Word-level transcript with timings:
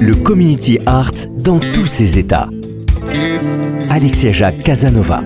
Le 0.00 0.14
community 0.14 0.78
art 0.86 1.12
dans 1.36 1.60
tous 1.60 1.84
ses 1.84 2.18
états. 2.18 2.48
Alexia 3.90 4.32
Jacques 4.32 4.62
Casanova. 4.62 5.22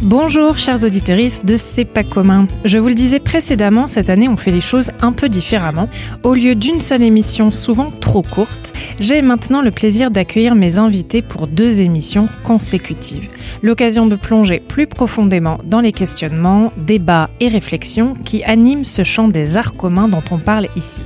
Bonjour 0.00 0.56
chers 0.56 0.84
auditeurs 0.84 1.18
de 1.42 1.56
C'est 1.56 1.84
pas 1.84 2.04
commun. 2.04 2.46
Je 2.64 2.78
vous 2.78 2.86
le 2.86 2.94
disais 2.94 3.18
précédemment, 3.18 3.88
cette 3.88 4.08
année 4.08 4.28
on 4.28 4.36
fait 4.36 4.52
les 4.52 4.60
choses 4.60 4.92
un 5.00 5.10
peu 5.10 5.28
différemment. 5.28 5.88
Au 6.22 6.34
lieu 6.34 6.54
d'une 6.54 6.78
seule 6.78 7.02
émission 7.02 7.50
souvent 7.50 7.90
trop 7.90 8.22
courte, 8.22 8.72
j'ai 9.00 9.20
maintenant 9.20 9.62
le 9.62 9.72
plaisir 9.72 10.12
d'accueillir 10.12 10.54
mes 10.54 10.78
invités 10.78 11.22
pour 11.22 11.48
deux 11.48 11.80
émissions 11.80 12.28
consécutives. 12.44 13.28
L'occasion 13.62 14.06
de 14.06 14.14
plonger 14.14 14.60
plus 14.60 14.86
profondément 14.86 15.58
dans 15.64 15.80
les 15.80 15.92
questionnements, 15.92 16.72
débats 16.76 17.30
et 17.40 17.48
réflexions 17.48 18.12
qui 18.12 18.44
animent 18.44 18.84
ce 18.84 19.02
champ 19.02 19.26
des 19.26 19.56
arts 19.56 19.72
communs 19.72 20.06
dont 20.06 20.22
on 20.30 20.38
parle 20.38 20.68
ici. 20.76 21.02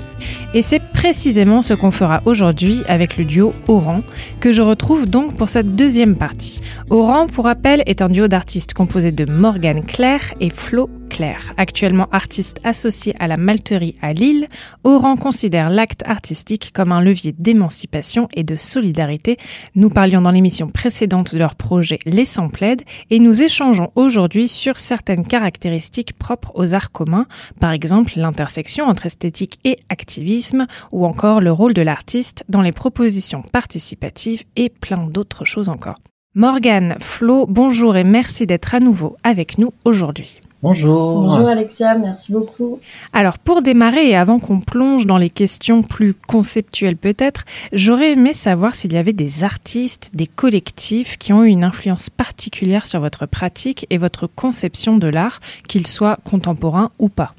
Et 0.55 0.63
c'est 0.63 0.81
précisément 0.81 1.63
ce 1.63 1.75
qu'on 1.75 1.91
fera 1.91 2.23
aujourd'hui 2.25 2.83
avec 2.89 3.17
le 3.17 3.25
duo 3.25 3.55
Oran, 3.69 4.03
que 4.41 4.53
je 4.53 4.63
retrouve 4.63 5.07
donc 5.07 5.37
pour 5.37 5.49
cette 5.49 5.75
deuxième 5.75 6.17
partie. 6.17 6.61
Oran, 6.91 7.27
pour 7.27 7.45
rappel, 7.45 7.83
est 7.87 8.03
un 8.03 8.09
duo 8.09 8.29
d'artistes 8.29 8.75
composé 8.75 9.13
de 9.13 9.31
Morgane 9.31 9.85
Claire 9.85 10.35
et 10.41 10.51
Flo 10.51 10.91
Claire. 11.11 11.53
Actuellement 11.59 12.09
artiste 12.13 12.61
associé 12.65 13.15
à 13.19 13.29
la 13.29 13.37
Malterie 13.37 13.95
à 14.01 14.15
Lille, 14.15 14.47
Oran 14.85 15.17
considère 15.17 15.69
l'acte 15.69 16.03
artistique 16.07 16.71
comme 16.73 16.93
un 16.93 17.03
levier 17.03 17.35
d'émancipation 17.37 18.29
et 18.33 18.45
de 18.45 18.57
solidarité. 18.57 19.37
Nous 19.75 19.91
parlions 19.91 20.23
dans 20.23 20.31
l'émission 20.31 20.69
précédente 20.69 21.35
de 21.35 21.39
leur 21.39 21.57
projet 21.57 21.99
Les 22.07 22.25
Plaide 22.53 22.83
et 23.11 23.19
nous 23.19 23.43
échangeons 23.43 23.91
aujourd'hui 23.97 24.49
sur 24.49 24.79
certaines 24.79 25.27
caractéristiques 25.27 26.17
propres 26.17 26.53
aux 26.55 26.75
arts 26.75 26.93
communs, 26.93 27.27
par 27.59 27.73
exemple 27.73 28.13
l'intersection 28.17 28.87
entre 28.87 29.07
esthétique 29.07 29.59
et 29.65 29.79
activisme 29.89 30.67
ou 30.93 31.05
encore 31.05 31.41
le 31.41 31.53
rôle 31.53 31.75
de 31.75 31.83
l'artiste 31.83 32.45
dans 32.49 32.63
les 32.63 32.73
propositions 32.73 33.43
participatives 33.43 34.45
et 34.57 34.71
plein 34.71 35.07
d'autres 35.07 35.45
choses 35.45 35.69
encore. 35.69 35.99
Morgane, 36.35 36.97
Flo, 37.01 37.47
bonjour 37.49 37.97
et 37.97 38.05
merci 38.05 38.47
d'être 38.47 38.75
à 38.75 38.81
nouveau 38.81 39.17
avec 39.25 39.59
nous 39.59 39.73
aujourd'hui. 39.85 40.41
Bonjour. 40.63 41.23
Bonjour 41.23 41.49
Alexia, 41.49 41.97
merci 41.97 42.33
beaucoup. 42.33 42.81
Alors 43.15 43.39
pour 43.39 43.63
démarrer 43.63 44.11
et 44.11 44.15
avant 44.15 44.39
qu'on 44.39 44.61
plonge 44.61 45.07
dans 45.07 45.17
les 45.17 45.31
questions 45.31 45.83
plus 45.83 46.13
conceptuelles 46.13 46.99
peut-être, 46.99 47.45
j'aurais 47.73 48.13
aimé 48.13 48.35
savoir 48.35 48.75
s'il 48.75 48.93
y 48.93 48.99
avait 48.99 49.15
des 49.15 49.43
artistes, 49.43 50.11
des 50.13 50.27
collectifs 50.27 51.17
qui 51.17 51.33
ont 51.33 51.45
eu 51.45 51.49
une 51.49 51.65
influence 51.65 52.11
particulière 52.11 52.87
sur 52.87 53.01
votre 53.01 53.25
pratique 53.25 53.87
et 53.89 53.97
votre 53.97 54.27
conception 54.27 54.99
de 54.99 55.09
l'art, 55.09 55.41
qu'ils 55.67 55.87
soient 55.87 56.19
contemporains 56.25 56.91
ou 56.99 57.09
pas. 57.09 57.35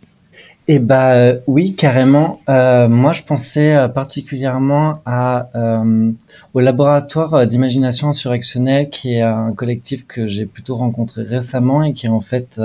Eh 0.73 0.79
bah 0.79 1.15
euh, 1.15 1.37
oui, 1.47 1.75
carrément. 1.75 2.39
Euh, 2.47 2.87
moi, 2.87 3.11
je 3.11 3.23
pensais 3.23 3.75
euh, 3.75 3.89
particulièrement 3.89 4.93
à 5.05 5.49
au 6.53 6.61
laboratoire 6.61 7.45
d'imagination 7.45 8.07
insurrectionnelle, 8.07 8.89
qui 8.89 9.15
est 9.15 9.21
un 9.21 9.51
collectif 9.51 10.07
que 10.07 10.27
j'ai 10.27 10.45
plutôt 10.45 10.77
rencontré 10.77 11.23
récemment 11.23 11.83
et 11.83 11.91
qui 11.91 12.07
en 12.07 12.21
fait 12.21 12.61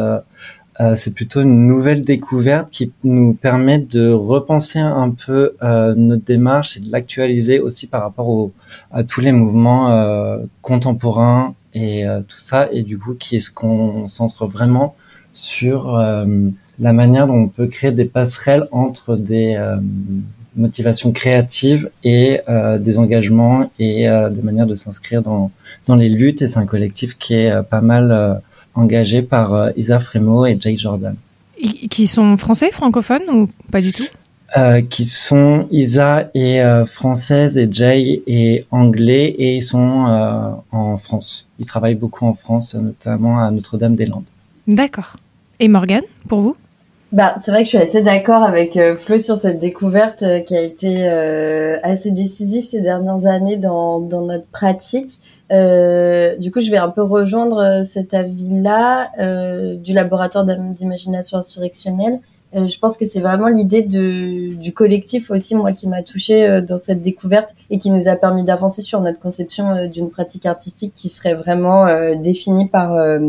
c'est 0.95 1.15
plutôt 1.15 1.41
une 1.41 1.67
nouvelle 1.67 2.03
découverte 2.05 2.71
qui 2.71 2.93
nous 3.03 3.35
permet 3.35 3.79
de 3.81 4.13
repenser 4.13 4.79
un 4.79 5.11
peu 5.11 5.57
notre 5.97 6.25
démarche 6.25 6.77
et 6.77 6.81
de 6.81 6.93
l'actualiser 6.93 7.59
aussi 7.59 7.89
par 7.89 8.03
rapport 8.03 8.51
à 8.93 9.03
tous 9.03 9.21
les 9.21 9.33
mouvements 9.33 10.39
contemporains 10.63 11.55
et 11.75 12.05
tout 12.29 12.39
ça, 12.39 12.69
et 12.71 12.83
du 12.83 12.99
coup 12.99 13.15
qui 13.15 13.37
est 13.37 13.41
ce 13.41 13.51
qu'on 13.51 14.07
centre 14.07 14.47
vraiment 14.47 14.95
sur 15.37 15.99
la 16.79 16.93
manière 16.93 17.27
dont 17.27 17.35
on 17.35 17.49
peut 17.49 17.67
créer 17.67 17.93
des 17.93 18.05
passerelles 18.05 18.69
entre 18.71 19.17
des 19.17 19.55
euh, 19.57 19.77
motivations 20.57 21.13
créatives 21.13 21.91
et 22.05 22.41
euh, 22.49 22.79
des 22.79 22.99
engagements 22.99 23.71
et 23.79 24.09
euh, 24.09 24.31
des 24.31 24.43
manières 24.43 24.67
de 24.67 24.75
s'inscrire 24.75 25.23
dans, 25.23 25.51
dans 25.87 25.97
les 25.97 26.09
luttes. 26.09 26.43
Et 26.43 26.49
c'est 26.49 26.59
un 26.59 26.67
collectif 26.67 27.17
qui 27.19 27.35
est 27.35 27.63
pas 27.65 27.81
mal 27.81 28.43
engagé 28.75 29.23
par 29.23 29.71
Isa 29.77 29.99
Frémo 30.01 30.47
et 30.47 30.57
Jay 30.61 30.77
Jordan. 30.77 31.17
Qui 31.91 32.07
sont 32.07 32.37
français, 32.37 32.71
francophones 32.71 33.31
ou 33.33 33.49
pas 33.71 33.81
du 33.81 33.93
tout? 33.93 34.05
Euh, 34.57 34.81
qui 34.81 35.07
sont 35.07 35.67
Isa 35.73 36.31
est 36.35 36.63
française 36.87 37.57
et 37.57 37.69
Jay 37.71 38.23
est 38.27 38.67
anglais 38.71 39.35
et 39.39 39.57
ils 39.57 39.63
sont 39.63 40.07
euh, 40.07 40.51
en 40.71 40.97
France. 40.99 41.49
Ils 41.59 41.67
travaillent 41.67 41.97
beaucoup 41.97 42.27
en 42.27 42.35
France, 42.35 42.75
notamment 42.75 43.41
à 43.41 43.51
Notre-Dame-des-Landes. 43.51 44.25
D'accord. 44.67 45.17
Et 45.59 45.69
Morgane, 45.69 46.03
pour 46.29 46.41
vous? 46.41 46.57
Bah, 47.13 47.37
c'est 47.41 47.51
vrai 47.51 47.61
que 47.61 47.71
je 47.71 47.77
suis 47.77 47.79
assez 47.79 48.03
d'accord 48.03 48.43
avec 48.43 48.77
euh, 48.77 48.97
Flo 48.97 49.19
sur 49.19 49.37
cette 49.37 49.59
découverte 49.59 50.23
euh, 50.23 50.41
qui 50.41 50.57
a 50.57 50.61
été 50.61 51.09
euh, 51.09 51.79
assez 51.83 52.11
décisive 52.11 52.65
ces 52.65 52.81
dernières 52.81 53.27
années 53.27 53.57
dans, 53.57 54.01
dans 54.01 54.23
notre 54.23 54.47
pratique. 54.47 55.21
du 55.49 56.51
coup, 56.51 56.61
je 56.61 56.71
vais 56.71 56.77
un 56.77 56.91
peu 56.91 57.03
rejoindre 57.03 57.85
cet 57.85 58.13
avis-là 58.13 59.13
du 59.77 59.93
laboratoire 59.93 60.45
d'imagination 60.45 61.39
insurrectionnelle. 61.39 62.19
je 62.53 62.79
pense 62.81 62.97
que 62.97 63.07
c'est 63.07 63.21
vraiment 63.21 63.47
l'idée 63.47 63.83
du 63.83 64.73
collectif 64.75 65.31
aussi, 65.31 65.55
moi, 65.55 65.71
qui 65.71 65.87
m'a 65.87 66.03
touchée 66.03 66.61
dans 66.63 66.79
cette 66.79 67.01
découverte 67.01 67.55
et 67.71 67.79
qui 67.79 67.91
nous 67.91 68.09
a 68.09 68.17
permis 68.17 68.43
d'avancer 68.43 68.83
sur 68.83 69.01
notre 69.01 69.21
conception 69.21 69.87
d'une 69.87 70.11
pratique 70.11 70.47
artistique 70.47 70.93
qui 70.95 71.09
serait 71.09 71.35
vraiment 71.35 71.87
définie 72.17 72.67
par 72.67 73.21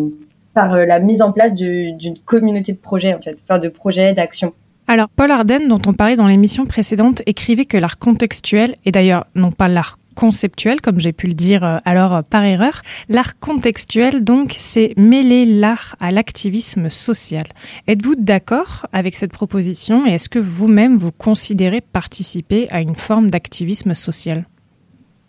par 0.57 0.73
euh, 0.73 0.85
la 0.87 0.97
mise 0.97 1.21
en 1.21 1.31
place 1.31 1.53
d'une 1.53 2.17
communauté 2.25 2.73
de 2.73 2.79
projets, 2.79 3.13
en 3.13 3.21
fait, 3.21 3.37
enfin 3.43 3.59
de 3.59 3.69
projets, 3.69 4.15
d'actions. 4.15 4.53
Alors, 4.87 5.07
Paul 5.07 5.29
Arden, 5.29 5.67
dont 5.67 5.81
on 5.85 5.93
parlait 5.93 6.15
dans 6.15 6.25
l'émission 6.25 6.65
précédente, 6.65 7.21
écrivait 7.27 7.65
que 7.65 7.77
l'art 7.77 7.99
contextuel, 7.99 8.73
et 8.83 8.91
d'ailleurs 8.91 9.27
non 9.35 9.51
pas 9.51 9.67
l'art 9.67 9.99
conceptuel, 10.15 10.81
comme 10.81 10.99
j'ai 10.99 11.13
pu 11.13 11.27
le 11.27 11.35
dire 11.35 11.63
euh, 11.63 11.77
alors 11.85 12.15
euh, 12.15 12.21
par 12.23 12.43
erreur. 12.43 12.81
L'art 13.07 13.37
contextuel, 13.37 14.23
donc, 14.23 14.55
c'est 14.57 14.95
mêler 14.97 15.45
l'art 15.45 15.95
à 15.99 16.09
l'activisme 16.09 16.89
social. 16.89 17.45
Êtes-vous 17.85 18.15
d'accord 18.15 18.87
avec 18.91 19.15
cette 19.15 19.33
proposition 19.33 20.07
et 20.07 20.13
est-ce 20.13 20.27
que 20.27 20.39
vous-même 20.39 20.95
vous 20.95 21.11
considérez 21.11 21.81
participer 21.81 22.67
à 22.71 22.81
une 22.81 22.95
forme 22.95 23.29
d'activisme 23.29 23.93
social? 23.93 24.45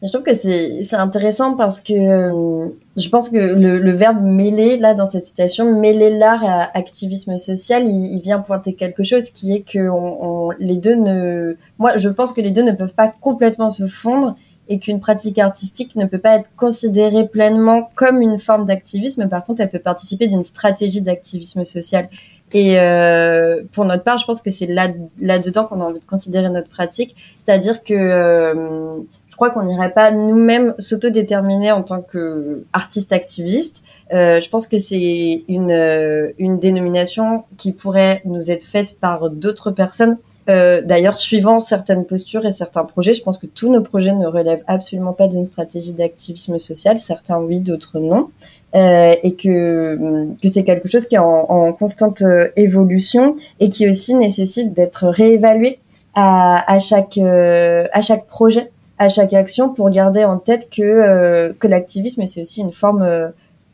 Je 0.02 0.08
trouve 0.08 0.22
que 0.22 0.34
c'est 0.34 0.94
intéressant 0.94 1.56
parce 1.56 1.80
que 1.80 1.92
euh, 1.92 2.68
je 2.96 3.08
pense 3.08 3.28
que 3.28 3.36
le, 3.36 3.80
le, 3.80 3.90
verbe 3.90 4.22
mêler, 4.22 4.76
là, 4.76 4.94
dans 4.94 5.10
cette 5.10 5.26
citation, 5.26 5.74
mêler 5.74 6.16
l'art 6.16 6.44
à 6.44 6.70
activisme 6.78 7.36
social, 7.36 7.82
il, 7.88 8.06
il, 8.14 8.20
vient 8.20 8.38
pointer 8.38 8.74
quelque 8.74 9.02
chose 9.02 9.30
qui 9.30 9.54
est 9.54 9.62
que 9.62 9.88
on, 9.88 10.48
on, 10.48 10.50
les 10.60 10.76
deux 10.76 10.94
ne... 10.94 11.56
Moi, 11.78 11.96
je 11.96 12.08
pense 12.08 12.32
que 12.32 12.40
les 12.40 12.52
deux 12.52 12.62
ne 12.62 12.72
peuvent 12.72 12.94
pas 12.94 13.12
complètement 13.20 13.70
se 13.70 13.88
fondre 13.88 14.36
et 14.68 14.78
qu'une 14.78 15.00
pratique 15.00 15.38
artistique 15.40 15.96
ne 15.96 16.04
peut 16.04 16.18
pas 16.18 16.36
être 16.36 16.54
considérée 16.54 17.26
pleinement 17.26 17.90
comme 17.96 18.20
une 18.20 18.38
forme 18.38 18.66
d'activisme. 18.66 19.28
Par 19.28 19.42
contre, 19.42 19.62
elle 19.62 19.70
peut 19.70 19.80
participer 19.80 20.28
d'une 20.28 20.44
stratégie 20.44 21.02
d'activisme 21.02 21.64
social. 21.64 22.08
Et 22.52 22.78
euh, 22.78 23.62
pour 23.72 23.84
notre 23.84 24.04
part, 24.04 24.18
je 24.18 24.26
pense 24.26 24.42
que 24.42 24.52
c'est 24.52 24.66
là, 24.66 24.88
là-dedans 25.18 25.64
qu'on 25.64 25.80
a 25.80 25.84
envie 25.84 25.98
de 25.98 26.04
considérer 26.04 26.50
notre 26.50 26.68
pratique. 26.68 27.16
C'est-à-dire 27.34 27.82
que... 27.82 27.94
Euh, 27.94 28.98
crois 29.38 29.50
qu'on 29.50 29.62
n'irait 29.62 29.92
pas 29.92 30.10
nous-mêmes 30.10 30.74
s'autodéterminer 30.78 31.70
en 31.70 31.84
tant 31.84 32.02
que 32.02 32.64
artiste 32.72 33.12
activiste. 33.12 33.84
Euh, 34.12 34.40
je 34.40 34.50
pense 34.50 34.66
que 34.66 34.78
c'est 34.78 35.44
une, 35.46 35.70
euh, 35.70 36.32
une 36.38 36.58
dénomination 36.58 37.44
qui 37.56 37.70
pourrait 37.70 38.20
nous 38.24 38.50
être 38.50 38.64
faite 38.64 38.98
par 38.98 39.30
d'autres 39.30 39.70
personnes. 39.70 40.18
Euh, 40.50 40.82
D'ailleurs, 40.82 41.16
suivant 41.16 41.60
certaines 41.60 42.04
postures 42.04 42.46
et 42.46 42.50
certains 42.50 42.82
projets, 42.82 43.14
je 43.14 43.22
pense 43.22 43.38
que 43.38 43.46
tous 43.46 43.70
nos 43.70 43.80
projets 43.80 44.12
ne 44.12 44.26
relèvent 44.26 44.64
absolument 44.66 45.12
pas 45.12 45.28
d'une 45.28 45.44
stratégie 45.44 45.92
d'activisme 45.92 46.58
social. 46.58 46.98
Certains 46.98 47.38
oui, 47.38 47.60
d'autres 47.60 48.00
non. 48.00 48.30
Euh, 48.74 49.14
et 49.22 49.34
que, 49.36 50.28
que 50.42 50.48
c'est 50.48 50.64
quelque 50.64 50.88
chose 50.88 51.06
qui 51.06 51.14
est 51.14 51.18
en, 51.18 51.72
constante 51.74 52.22
euh, 52.22 52.48
évolution 52.56 53.36
et 53.60 53.68
qui 53.68 53.88
aussi 53.88 54.14
nécessite 54.14 54.74
d'être 54.74 55.06
réévalué 55.06 55.78
à 56.20 56.78
chaque 56.80 57.16
euh, 57.18 57.86
à 57.92 58.02
chaque 58.02 58.26
projet 58.26 58.72
à 58.98 59.08
chaque 59.08 59.32
action 59.32 59.68
pour 59.68 59.90
garder 59.90 60.24
en 60.24 60.38
tête 60.38 60.68
que, 60.70 60.82
euh, 60.82 61.52
que 61.58 61.66
l'activisme, 61.66 62.26
c'est 62.26 62.42
aussi 62.42 62.60
une 62.60 62.72
forme, 62.72 63.02
euh, 63.02 63.28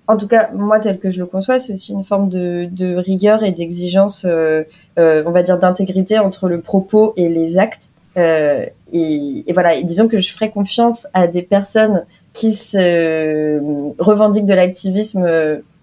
en 0.07 0.17
tout 0.17 0.29
cas, 0.29 0.51
moi, 0.53 0.81
tel 0.81 0.99
que 0.99 1.11
je 1.11 1.19
le 1.19 1.27
conçois, 1.27 1.59
c'est 1.61 1.73
aussi 1.73 1.93
une 1.93 2.05
forme 2.05 2.29
de, 2.29 2.69
de 2.71 2.97
rigueur 2.97 3.43
et 3.43 3.53
d'exigence, 3.53 4.27
euh, 4.29 4.65
on 4.97 5.31
va 5.31 5.43
dire, 5.43 5.59
d'intégrité 5.59 6.19
entre 6.19 6.49
le 6.49 6.61
propos 6.61 7.15
et 7.17 7.29
les 7.29 7.59
actes. 7.59 7.89
Et, 8.17 9.43
et, 9.47 9.53
voilà, 9.53 9.75
et 9.75 9.83
disons 9.83 10.07
que 10.07 10.21
je 10.21 10.33
ferai 10.33 10.51
confiance 10.51 11.09
à 11.15 11.27
des 11.27 11.43
personnes 11.43 12.07
qui 12.33 12.55
se 12.55 13.59
revendiquent 13.99 14.47
de 14.47 14.55
l'activisme 14.55 15.27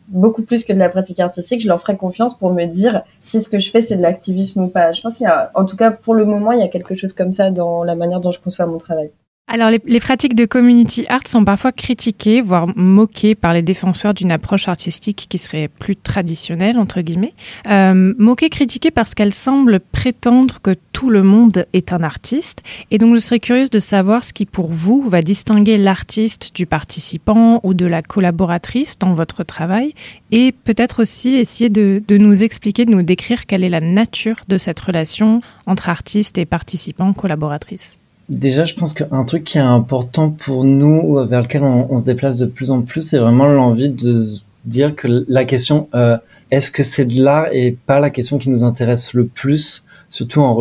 beaucoup 0.07 0.43
plus 0.43 0.63
que 0.63 0.73
de 0.73 0.77
la 0.77 0.89
pratique 0.89 1.19
artistique, 1.19 1.61
je 1.61 1.67
leur 1.67 1.81
ferai 1.81 1.97
confiance 1.97 2.37
pour 2.37 2.53
me 2.53 2.65
dire 2.65 3.03
si 3.19 3.41
ce 3.41 3.49
que 3.49 3.59
je 3.59 3.71
fais 3.71 3.81
c'est 3.81 3.97
de 3.97 4.01
l'activisme 4.01 4.63
ou 4.63 4.67
pas. 4.67 4.91
Je 4.91 5.01
pense 5.01 5.17
qu'il 5.17 5.25
y 5.25 5.29
a, 5.29 5.51
en 5.55 5.65
tout 5.65 5.75
cas 5.75 5.91
pour 5.91 6.13
le 6.13 6.25
moment, 6.25 6.51
il 6.51 6.59
y 6.59 6.63
a 6.63 6.67
quelque 6.67 6.95
chose 6.95 7.13
comme 7.13 7.33
ça 7.33 7.51
dans 7.51 7.83
la 7.83 7.95
manière 7.95 8.19
dont 8.19 8.31
je 8.31 8.39
conçois 8.39 8.65
mon 8.65 8.77
travail. 8.77 9.11
Alors, 9.53 9.69
les, 9.69 9.81
les, 9.85 9.99
pratiques 9.99 10.33
de 10.33 10.45
community 10.45 11.05
art 11.09 11.27
sont 11.27 11.43
parfois 11.43 11.73
critiquées, 11.73 12.41
voire 12.41 12.67
moquées 12.77 13.35
par 13.35 13.51
les 13.53 13.61
défenseurs 13.61 14.13
d'une 14.13 14.31
approche 14.31 14.69
artistique 14.69 15.25
qui 15.27 15.37
serait 15.37 15.67
plus 15.67 15.97
traditionnelle, 15.97 16.77
entre 16.77 17.01
guillemets. 17.01 17.33
Euh, 17.67 18.13
moquées, 18.17 18.49
critiquées 18.49 18.91
parce 18.91 19.13
qu'elles 19.13 19.33
semblent 19.33 19.81
prétendre 19.81 20.61
que 20.61 20.73
tout 20.93 21.09
le 21.09 21.21
monde 21.21 21.65
est 21.73 21.91
un 21.91 22.01
artiste. 22.01 22.63
Et 22.91 22.97
donc, 22.97 23.13
je 23.15 23.19
serais 23.19 23.41
curieuse 23.41 23.69
de 23.69 23.79
savoir 23.79 24.23
ce 24.23 24.31
qui, 24.31 24.45
pour 24.45 24.71
vous, 24.71 25.01
va 25.01 25.21
distinguer 25.21 25.77
l'artiste 25.77 26.55
du 26.55 26.65
participant 26.65 27.59
ou 27.63 27.73
de 27.73 27.85
la 27.85 28.01
collaboratrice 28.01 28.99
dans 28.99 29.13
votre 29.13 29.43
travail. 29.43 29.91
Et 30.31 30.53
peut-être 30.53 31.01
aussi 31.01 31.35
essayer 31.35 31.69
de, 31.69 32.01
de 32.07 32.17
nous 32.17 32.45
expliquer, 32.45 32.85
de 32.85 32.91
nous 32.91 33.03
décrire 33.03 33.45
quelle 33.47 33.65
est 33.65 33.69
la 33.69 33.81
nature 33.81 34.37
de 34.47 34.57
cette 34.57 34.79
relation 34.79 35.41
entre 35.65 35.89
artiste 35.89 36.37
et 36.37 36.45
participant, 36.45 37.11
collaboratrice. 37.11 37.97
Déjà, 38.31 38.63
je 38.63 38.75
pense 38.75 38.93
qu'un 38.93 39.25
truc 39.25 39.43
qui 39.43 39.57
est 39.57 39.61
important 39.61 40.29
pour 40.29 40.63
nous, 40.63 41.23
vers 41.25 41.41
lequel 41.41 41.63
on, 41.63 41.97
se 41.97 42.05
déplace 42.05 42.37
de 42.37 42.45
plus 42.45 42.71
en 42.71 42.81
plus, 42.81 43.01
c'est 43.01 43.17
vraiment 43.17 43.45
l'envie 43.45 43.89
de 43.89 44.15
dire 44.63 44.95
que 44.95 45.25
la 45.27 45.43
question 45.43 45.89
euh, 45.95 46.17
est-ce 46.49 46.71
que 46.71 46.81
c'est 46.81 47.03
de 47.03 47.21
l'art 47.21 47.47
et 47.51 47.77
pas 47.85 47.99
la 47.99 48.09
question 48.09 48.37
qui 48.37 48.49
nous 48.49 48.63
intéresse 48.63 49.13
le 49.13 49.25
plus, 49.25 49.83
surtout 50.09 50.39
en, 50.39 50.57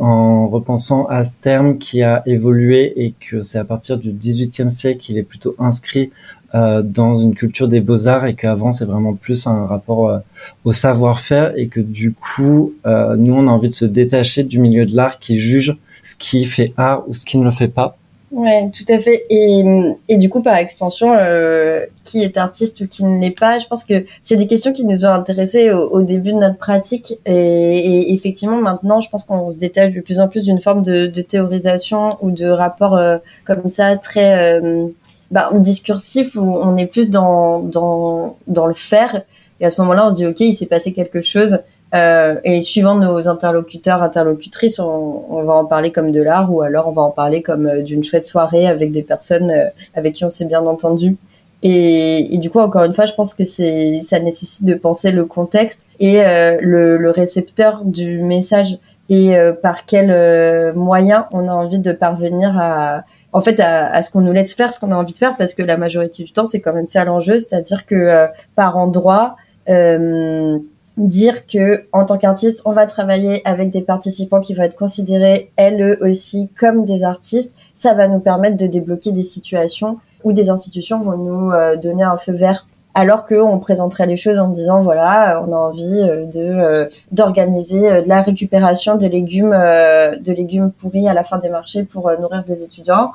en 0.00 0.48
repensant 0.48 1.04
à 1.06 1.24
ce 1.24 1.36
terme 1.40 1.78
qui 1.78 2.02
a 2.02 2.24
évolué 2.26 2.92
et 2.96 3.14
que 3.20 3.42
c'est 3.42 3.58
à 3.58 3.64
partir 3.64 3.96
du 3.96 4.10
XVIIIe 4.10 4.72
siècle 4.72 4.98
qu'il 4.98 5.16
est 5.16 5.22
plutôt 5.22 5.54
inscrit 5.60 6.10
euh, 6.56 6.82
dans 6.82 7.16
une 7.16 7.36
culture 7.36 7.68
des 7.68 7.80
beaux-arts 7.80 8.26
et 8.26 8.34
qu'avant 8.34 8.72
c'est 8.72 8.84
vraiment 8.84 9.14
plus 9.14 9.46
un 9.46 9.64
rapport 9.64 10.08
euh, 10.08 10.18
au 10.64 10.72
savoir-faire 10.72 11.52
et 11.56 11.68
que 11.68 11.78
du 11.78 12.12
coup, 12.12 12.72
euh, 12.84 13.14
nous 13.14 13.34
on 13.34 13.46
a 13.46 13.50
envie 13.52 13.68
de 13.68 13.74
se 13.74 13.84
détacher 13.84 14.42
du 14.42 14.58
milieu 14.58 14.86
de 14.86 14.96
l'art 14.96 15.20
qui 15.20 15.38
juge 15.38 15.76
ce 16.02 16.16
qui 16.16 16.44
fait 16.44 16.72
art 16.76 17.04
ou 17.08 17.12
ce 17.12 17.24
qui 17.24 17.38
ne 17.38 17.44
le 17.44 17.50
fait 17.50 17.68
pas. 17.68 17.96
Ouais, 18.30 18.70
tout 18.72 18.84
à 18.92 19.00
fait. 19.00 19.26
Et, 19.28 20.16
du 20.16 20.28
coup, 20.30 20.40
par 20.40 20.54
extension, 20.54 21.12
euh, 21.12 21.84
qui 22.04 22.22
est 22.22 22.36
artiste 22.36 22.80
ou 22.80 22.86
qui 22.86 23.04
ne 23.04 23.20
l'est 23.20 23.32
pas, 23.32 23.58
je 23.58 23.66
pense 23.66 23.82
que 23.82 24.06
c'est 24.22 24.36
des 24.36 24.46
questions 24.46 24.72
qui 24.72 24.84
nous 24.84 25.04
ont 25.04 25.08
intéressés 25.08 25.72
au, 25.72 26.02
début 26.02 26.32
de 26.32 26.38
notre 26.38 26.56
pratique. 26.56 27.18
Et, 27.26 28.14
effectivement, 28.14 28.60
maintenant, 28.60 29.00
je 29.00 29.10
pense 29.10 29.24
qu'on 29.24 29.50
se 29.50 29.58
détache 29.58 29.92
de 29.94 30.00
plus 30.00 30.20
en 30.20 30.28
plus 30.28 30.44
d'une 30.44 30.60
forme 30.60 30.84
de, 30.84 31.08
théorisation 31.20 32.10
ou 32.20 32.30
de 32.30 32.46
rapport 32.46 32.94
euh, 32.94 33.18
comme 33.44 33.68
ça 33.68 33.96
très 33.96 34.60
euh, 34.60 34.86
bah, 35.32 35.50
discursif 35.54 36.36
où 36.36 36.40
on 36.40 36.76
est 36.76 36.86
plus 36.86 37.10
dans, 37.10 37.58
dans 37.60 38.66
le 38.66 38.74
faire. 38.74 39.22
Et 39.60 39.66
à 39.66 39.70
ce 39.70 39.80
moment-là, 39.80 40.06
on 40.06 40.10
se 40.10 40.16
dit, 40.16 40.26
OK, 40.26 40.38
il 40.40 40.54
s'est 40.54 40.66
passé 40.66 40.92
quelque 40.92 41.20
chose. 41.20 41.58
Euh, 41.94 42.36
et 42.44 42.62
suivant 42.62 42.94
nos 42.94 43.28
interlocuteurs, 43.28 44.02
interlocutrices, 44.02 44.78
on, 44.78 45.24
on, 45.28 45.42
va 45.42 45.54
en 45.54 45.64
parler 45.64 45.90
comme 45.90 46.12
de 46.12 46.22
l'art 46.22 46.52
ou 46.52 46.62
alors 46.62 46.86
on 46.86 46.92
va 46.92 47.02
en 47.02 47.10
parler 47.10 47.42
comme 47.42 47.66
euh, 47.66 47.82
d'une 47.82 48.04
chouette 48.04 48.24
soirée 48.24 48.68
avec 48.68 48.92
des 48.92 49.02
personnes 49.02 49.50
euh, 49.50 49.68
avec 49.94 50.14
qui 50.14 50.24
on 50.24 50.30
s'est 50.30 50.44
bien 50.44 50.64
entendu. 50.66 51.16
Et, 51.62 52.38
du 52.38 52.48
coup, 52.48 52.60
encore 52.60 52.84
une 52.84 52.94
fois, 52.94 53.04
je 53.04 53.12
pense 53.12 53.34
que 53.34 53.44
c'est 53.44 54.00
ça 54.02 54.18
nécessite 54.18 54.64
de 54.64 54.74
penser 54.74 55.10
le 55.10 55.26
contexte 55.26 55.84
et 55.98 56.24
euh, 56.24 56.56
le, 56.62 56.96
le, 56.96 57.10
récepteur 57.10 57.84
du 57.84 58.22
message 58.22 58.78
et 59.10 59.34
par 59.60 59.84
quel 59.86 60.72
moyen 60.74 61.26
on 61.32 61.48
a 61.48 61.52
envie 61.52 61.80
de 61.80 61.90
parvenir 61.90 62.56
à 62.56 63.02
en 63.32 63.40
fait 63.40 63.58
à, 63.58 63.92
à 63.92 64.02
ce 64.02 64.10
qu'on 64.10 64.20
nous 64.20 64.32
laisse 64.32 64.54
faire 64.54 64.72
ce 64.72 64.78
qu'on 64.78 64.92
a 64.92 64.94
envie 64.94 65.12
de 65.12 65.18
faire 65.18 65.36
parce 65.36 65.52
que 65.52 65.64
la 65.64 65.76
majorité 65.76 66.22
du 66.22 66.32
temps 66.32 66.46
c'est 66.46 66.60
quand 66.60 66.72
même 66.72 66.86
ça 66.86 67.04
l'enjeu, 67.04 67.34
c'est-à-dire 67.34 67.86
que 67.86 68.28
par 68.54 68.76
endroit 68.76 69.34
euh, 69.68 70.58
dire 71.06 71.46
que 71.46 71.84
en 71.92 72.04
tant 72.04 72.18
qu'artiste, 72.18 72.62
on 72.64 72.72
va 72.72 72.86
travailler 72.86 73.46
avec 73.46 73.70
des 73.70 73.82
participants 73.82 74.40
qui 74.40 74.54
vont 74.54 74.62
être 74.62 74.76
considérés 74.76 75.50
elles 75.56 75.82
eux 75.82 75.98
aussi 76.00 76.48
comme 76.58 76.84
des 76.84 77.04
artistes, 77.04 77.54
ça 77.74 77.94
va 77.94 78.08
nous 78.08 78.20
permettre 78.20 78.56
de 78.56 78.66
débloquer 78.66 79.12
des 79.12 79.22
situations 79.22 79.98
où 80.24 80.32
des 80.32 80.50
institutions 80.50 81.00
vont 81.00 81.16
nous 81.16 81.50
euh, 81.50 81.76
donner 81.76 82.02
un 82.02 82.16
feu 82.16 82.32
vert 82.32 82.66
alors 82.94 83.24
qu'on 83.24 83.58
présenterait 83.58 84.06
les 84.06 84.16
choses 84.16 84.38
en 84.38 84.48
disant 84.48 84.82
voilà 84.82 85.42
on 85.44 85.52
a 85.52 85.56
envie 85.56 86.00
euh, 86.00 86.26
de 86.26 86.40
euh, 86.40 86.86
d'organiser 87.12 87.88
euh, 87.88 88.02
de 88.02 88.08
la 88.08 88.22
récupération 88.22 88.96
de 88.96 89.06
légumes 89.06 89.50
de 89.50 90.32
légumes 90.32 90.72
pourris 90.72 91.08
à 91.08 91.14
la 91.14 91.24
fin 91.24 91.38
des 91.38 91.48
marchés 91.48 91.84
pour 91.84 92.10
nourrir 92.20 92.44
des 92.44 92.62
étudiants. 92.62 93.12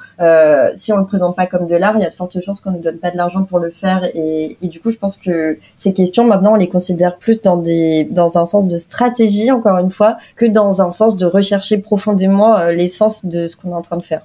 Si 0.75 0.94
on 0.94 0.98
le 0.98 1.06
présente 1.06 1.36
pas 1.36 1.48
comme 1.48 1.68
de 1.68 1.75
l'art 1.75 1.95
il 1.98 2.01
y 2.01 2.06
a 2.06 2.10
de 2.10 2.16
fortes 2.16 2.39
chances 2.42 2.62
qu'on 2.62 2.72
nous 2.72 2.80
donne 2.80 2.98
pas 2.98 3.12
de 3.12 3.18
l'argent 3.18 3.44
pour 3.44 3.60
le 3.60 3.72
faire. 3.72 4.04
Et, 4.13 4.57
du 4.62 4.80
coup 4.80 4.92
je 4.92 4.98
pense 4.98 5.18
que 5.18 5.57
ces 5.75 5.94
questions 5.94 6.25
maintenant 6.25 6.54
on 6.54 6.56
les 6.56 6.68
considère 6.68 7.18
plus 7.18 7.42
dans 7.42 7.57
des 7.57 8.06
dans 8.06 8.38
un 8.38 8.45
sens 8.45 8.68
de 8.68 8.77
stratégie 8.77 9.51
encore 9.51 9.77
une 9.77 9.92
fois 9.92 10.18
que 10.36 10.45
dans 10.45 10.81
un 10.81 10.89
sens 10.89 11.16
de 11.18 11.25
rechercher 11.25 11.77
profondément 11.77 12.57
l'essence 12.68 13.25
de 13.25 13.48
ce 13.48 13.56
qu'on 13.56 13.72
est 13.72 13.75
en 13.75 13.81
train 13.81 13.98
de 13.98 14.04
faire. 14.04 14.22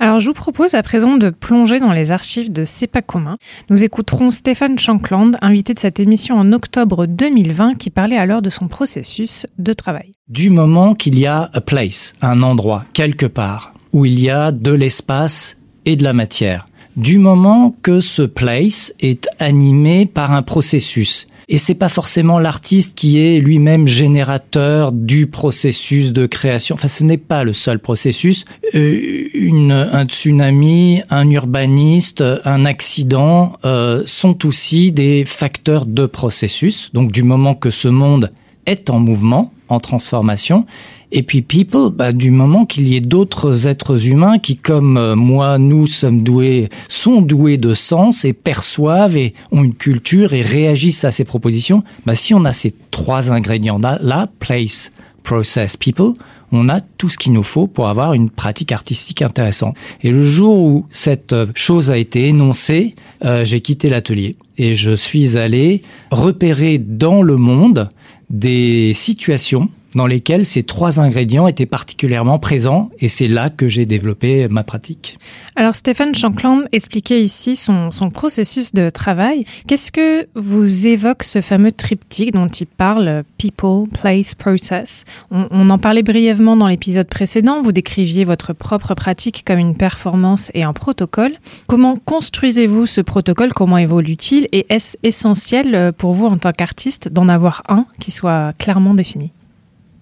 Alors 0.00 0.20
je 0.20 0.28
vous 0.28 0.34
propose 0.34 0.74
à 0.74 0.82
présent 0.82 1.16
de 1.16 1.30
plonger 1.30 1.78
dans 1.78 1.92
les 1.92 2.12
archives 2.12 2.52
de 2.52 2.64
C'est 2.64 2.86
pas 2.86 3.02
commun. 3.02 3.36
Nous 3.70 3.84
écouterons 3.84 4.30
Stéphane 4.30 4.78
Chan 4.78 4.93
Invité 5.42 5.74
de 5.74 5.78
cette 5.78 6.00
émission 6.00 6.36
en 6.36 6.52
octobre 6.52 7.06
2020, 7.06 7.74
qui 7.74 7.90
parlait 7.90 8.16
alors 8.16 8.42
de 8.42 8.50
son 8.50 8.68
processus 8.68 9.46
de 9.58 9.72
travail. 9.72 10.12
Du 10.28 10.50
moment 10.50 10.94
qu'il 10.94 11.18
y 11.18 11.26
a 11.26 11.50
a 11.52 11.60
place, 11.60 12.14
un 12.22 12.42
endroit, 12.42 12.84
quelque 12.92 13.26
part, 13.26 13.74
où 13.92 14.04
il 14.06 14.20
y 14.20 14.30
a 14.30 14.52
de 14.52 14.72
l'espace 14.72 15.58
et 15.84 15.96
de 15.96 16.04
la 16.04 16.12
matière, 16.12 16.64
du 16.96 17.18
moment 17.18 17.74
que 17.82 18.00
ce 18.00 18.22
place 18.22 18.94
est 19.00 19.28
animé 19.38 20.06
par 20.06 20.32
un 20.32 20.42
processus, 20.42 21.26
et 21.48 21.58
c'est 21.58 21.74
pas 21.74 21.88
forcément 21.88 22.38
l'artiste 22.38 22.94
qui 22.96 23.18
est 23.18 23.38
lui-même 23.38 23.86
générateur 23.86 24.92
du 24.92 25.26
processus 25.26 26.12
de 26.12 26.26
création. 26.26 26.74
Enfin, 26.74 26.88
ce 26.88 27.04
n'est 27.04 27.18
pas 27.18 27.44
le 27.44 27.52
seul 27.52 27.78
processus. 27.78 28.44
Euh, 28.74 29.28
une, 29.34 29.72
un 29.72 30.06
tsunami, 30.06 31.02
un 31.10 31.30
urbaniste, 31.30 32.24
un 32.44 32.64
accident 32.64 33.56
euh, 33.64 34.02
sont 34.06 34.46
aussi 34.46 34.92
des 34.92 35.24
facteurs 35.26 35.86
de 35.86 36.06
processus. 36.06 36.90
Donc, 36.94 37.12
du 37.12 37.22
moment 37.22 37.54
que 37.54 37.70
ce 37.70 37.88
monde 37.88 38.30
est 38.66 38.88
en 38.90 38.98
mouvement, 38.98 39.52
en 39.68 39.80
transformation, 39.80 40.66
et 41.16 41.22
puis 41.22 41.42
people, 41.42 41.90
bah, 41.90 42.10
du 42.12 42.32
moment 42.32 42.66
qu'il 42.66 42.88
y 42.88 42.96
ait 42.96 43.00
d'autres 43.00 43.68
êtres 43.68 44.08
humains 44.08 44.40
qui, 44.40 44.56
comme 44.56 44.96
euh, 44.96 45.14
moi, 45.14 45.58
nous 45.58 45.86
sommes 45.86 46.24
doués, 46.24 46.68
sont 46.88 47.22
doués 47.22 47.56
de 47.56 47.72
sens 47.72 48.24
et 48.24 48.32
perçoivent 48.32 49.16
et 49.16 49.32
ont 49.52 49.62
une 49.62 49.74
culture 49.74 50.34
et 50.34 50.42
réagissent 50.42 51.04
à 51.04 51.12
ces 51.12 51.22
propositions, 51.22 51.84
bah, 52.04 52.16
si 52.16 52.34
on 52.34 52.44
a 52.44 52.52
ces 52.52 52.74
trois 52.90 53.30
ingrédients 53.30 53.78
là, 53.78 53.96
là, 54.02 54.28
place, 54.40 54.90
process, 55.22 55.76
people, 55.76 56.14
on 56.50 56.68
a 56.68 56.80
tout 56.80 57.08
ce 57.08 57.16
qu'il 57.16 57.32
nous 57.32 57.44
faut 57.44 57.68
pour 57.68 57.86
avoir 57.86 58.12
une 58.14 58.28
pratique 58.28 58.72
artistique 58.72 59.22
intéressante. 59.22 59.76
Et 60.02 60.10
le 60.10 60.24
jour 60.24 60.58
où 60.58 60.86
cette 60.90 61.32
euh, 61.32 61.46
chose 61.54 61.92
a 61.92 61.96
été 61.96 62.26
énoncée, 62.26 62.96
euh, 63.24 63.44
j'ai 63.44 63.60
quitté 63.60 63.88
l'atelier 63.88 64.34
et 64.58 64.74
je 64.74 64.96
suis 64.96 65.38
allé 65.38 65.82
repérer 66.10 66.78
dans 66.78 67.22
le 67.22 67.36
monde 67.36 67.88
des 68.30 68.92
situations 68.94 69.68
dans 69.94 70.06
lesquels 70.06 70.46
ces 70.46 70.62
trois 70.62 71.00
ingrédients 71.00 71.46
étaient 71.46 71.66
particulièrement 71.66 72.38
présents 72.38 72.90
et 72.98 73.08
c'est 73.08 73.28
là 73.28 73.50
que 73.50 73.68
j'ai 73.68 73.86
développé 73.86 74.48
ma 74.48 74.64
pratique. 74.64 75.18
Alors 75.56 75.74
Stéphane 75.74 76.14
Shankland 76.14 76.62
expliquait 76.72 77.22
ici 77.22 77.56
son, 77.56 77.90
processus 78.12 78.72
de 78.72 78.90
travail. 78.90 79.44
Qu'est-ce 79.66 79.92
que 79.92 80.26
vous 80.34 80.86
évoque 80.86 81.22
ce 81.22 81.40
fameux 81.40 81.72
triptyque 81.72 82.32
dont 82.32 82.46
il 82.46 82.66
parle, 82.66 83.24
People, 83.38 83.88
Place, 83.88 84.34
Process? 84.34 85.04
On, 85.30 85.46
on 85.50 85.70
en 85.70 85.78
parlait 85.78 86.02
brièvement 86.02 86.56
dans 86.56 86.68
l'épisode 86.68 87.08
précédent, 87.08 87.62
vous 87.62 87.72
décriviez 87.72 88.24
votre 88.24 88.52
propre 88.52 88.94
pratique 88.94 89.44
comme 89.46 89.58
une 89.58 89.76
performance 89.76 90.50
et 90.54 90.62
un 90.62 90.72
protocole. 90.72 91.32
Comment 91.66 91.96
construisez-vous 91.96 92.86
ce 92.86 93.00
protocole? 93.00 93.52
Comment 93.52 93.78
évolue-t-il? 93.78 94.48
Et 94.52 94.66
est-ce 94.68 94.96
essentiel 95.02 95.92
pour 95.96 96.14
vous 96.14 96.26
en 96.26 96.38
tant 96.38 96.52
qu'artiste 96.52 97.08
d'en 97.08 97.28
avoir 97.28 97.62
un 97.68 97.86
qui 98.00 98.10
soit 98.10 98.52
clairement 98.58 98.94
défini? 98.94 99.32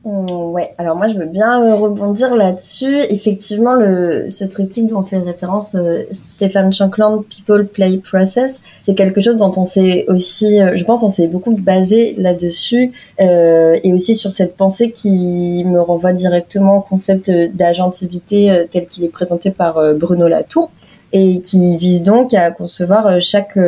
Ouais, 0.04 0.74
alors 0.78 0.96
moi 0.96 1.08
je 1.08 1.16
veux 1.16 1.26
bien 1.26 1.62
euh, 1.62 1.76
rebondir 1.76 2.34
là-dessus. 2.34 2.98
Effectivement, 3.08 3.74
le, 3.74 4.28
ce 4.28 4.44
triptyque 4.44 4.88
dont 4.88 5.04
fait 5.04 5.18
référence 5.18 5.74
euh, 5.74 6.02
Stéphane 6.10 6.72
Shankland, 6.72 7.22
People, 7.24 7.66
Play, 7.66 7.98
Process, 7.98 8.62
c'est 8.82 8.94
quelque 8.94 9.20
chose 9.20 9.36
dont 9.36 9.52
on 9.56 9.64
s'est 9.64 10.04
aussi, 10.08 10.60
euh, 10.60 10.72
je 10.74 10.84
pense, 10.84 11.02
on 11.02 11.08
s'est 11.08 11.28
beaucoup 11.28 11.56
basé 11.56 12.14
là-dessus 12.18 12.92
euh, 13.20 13.78
et 13.82 13.92
aussi 13.92 14.14
sur 14.16 14.32
cette 14.32 14.56
pensée 14.56 14.90
qui 14.90 15.64
me 15.64 15.80
renvoie 15.80 16.12
directement 16.12 16.78
au 16.78 16.80
concept 16.80 17.30
d'agentivité 17.30 18.66
tel 18.72 18.86
qu'il 18.86 19.04
est 19.04 19.08
présenté 19.08 19.50
par 19.50 19.94
Bruno 19.94 20.26
Latour 20.26 20.70
et 21.12 21.40
qui 21.42 21.76
vise 21.76 22.02
donc 22.02 22.32
à 22.34 22.50
concevoir 22.50 23.20
chaque 23.20 23.58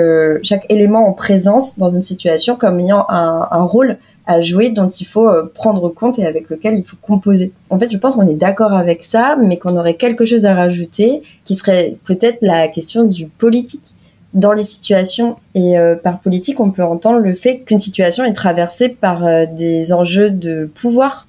chaque 0.42 0.66
élément 0.70 1.06
en 1.06 1.12
présence 1.12 1.78
dans 1.78 1.90
une 1.90 2.02
situation 2.02 2.56
comme 2.56 2.80
ayant 2.80 3.04
un, 3.08 3.48
un 3.50 3.62
rôle 3.62 3.98
à 4.26 4.40
jouer 4.42 4.70
dont 4.70 4.88
il 4.88 5.06
faut 5.06 5.28
euh, 5.28 5.50
prendre 5.52 5.88
compte 5.88 6.18
et 6.18 6.26
avec 6.26 6.48
lequel 6.48 6.74
il 6.74 6.84
faut 6.84 6.96
composer. 7.00 7.52
En 7.70 7.78
fait, 7.78 7.90
je 7.92 7.98
pense 7.98 8.14
qu'on 8.14 8.26
est 8.26 8.34
d'accord 8.34 8.72
avec 8.72 9.04
ça, 9.04 9.36
mais 9.36 9.58
qu'on 9.58 9.76
aurait 9.76 9.94
quelque 9.94 10.24
chose 10.24 10.44
à 10.46 10.54
rajouter, 10.54 11.22
qui 11.44 11.56
serait 11.56 11.96
peut-être 12.04 12.38
la 12.40 12.68
question 12.68 13.04
du 13.04 13.26
politique 13.26 13.94
dans 14.34 14.52
les 14.52 14.64
situations. 14.64 15.36
Et 15.54 15.78
euh, 15.78 15.94
par 15.94 16.20
politique, 16.20 16.60
on 16.60 16.70
peut 16.70 16.82
entendre 16.82 17.20
le 17.20 17.34
fait 17.34 17.60
qu'une 17.60 17.78
situation 17.78 18.24
est 18.24 18.32
traversée 18.32 18.88
par 18.88 19.24
euh, 19.24 19.46
des 19.46 19.92
enjeux 19.92 20.30
de 20.30 20.68
pouvoir 20.74 21.28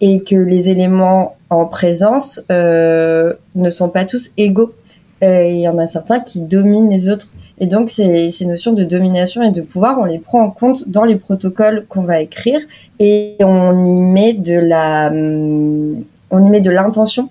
et 0.00 0.22
que 0.22 0.36
les 0.36 0.70
éléments 0.70 1.36
en 1.48 1.66
présence 1.66 2.42
euh, 2.50 3.34
ne 3.54 3.70
sont 3.70 3.88
pas 3.88 4.04
tous 4.04 4.32
égaux. 4.36 4.74
Il 5.22 5.60
y 5.60 5.68
en 5.68 5.76
a 5.76 5.86
certains 5.86 6.20
qui 6.20 6.40
dominent 6.40 6.88
les 6.88 7.10
autres. 7.10 7.28
Et 7.60 7.66
donc, 7.66 7.90
ces, 7.90 8.32
notions 8.46 8.72
de 8.72 8.84
domination 8.84 9.42
et 9.42 9.50
de 9.50 9.60
pouvoir, 9.60 9.98
on 10.00 10.06
les 10.06 10.18
prend 10.18 10.42
en 10.42 10.50
compte 10.50 10.88
dans 10.88 11.04
les 11.04 11.16
protocoles 11.16 11.84
qu'on 11.88 12.02
va 12.02 12.20
écrire 12.20 12.58
et 12.98 13.36
on 13.40 13.84
y 13.84 14.00
met 14.00 14.32
de 14.32 14.54
la, 14.54 15.08
hum, 15.08 16.02
on 16.30 16.44
y 16.44 16.48
met 16.48 16.62
de 16.62 16.70
l'intention. 16.70 17.28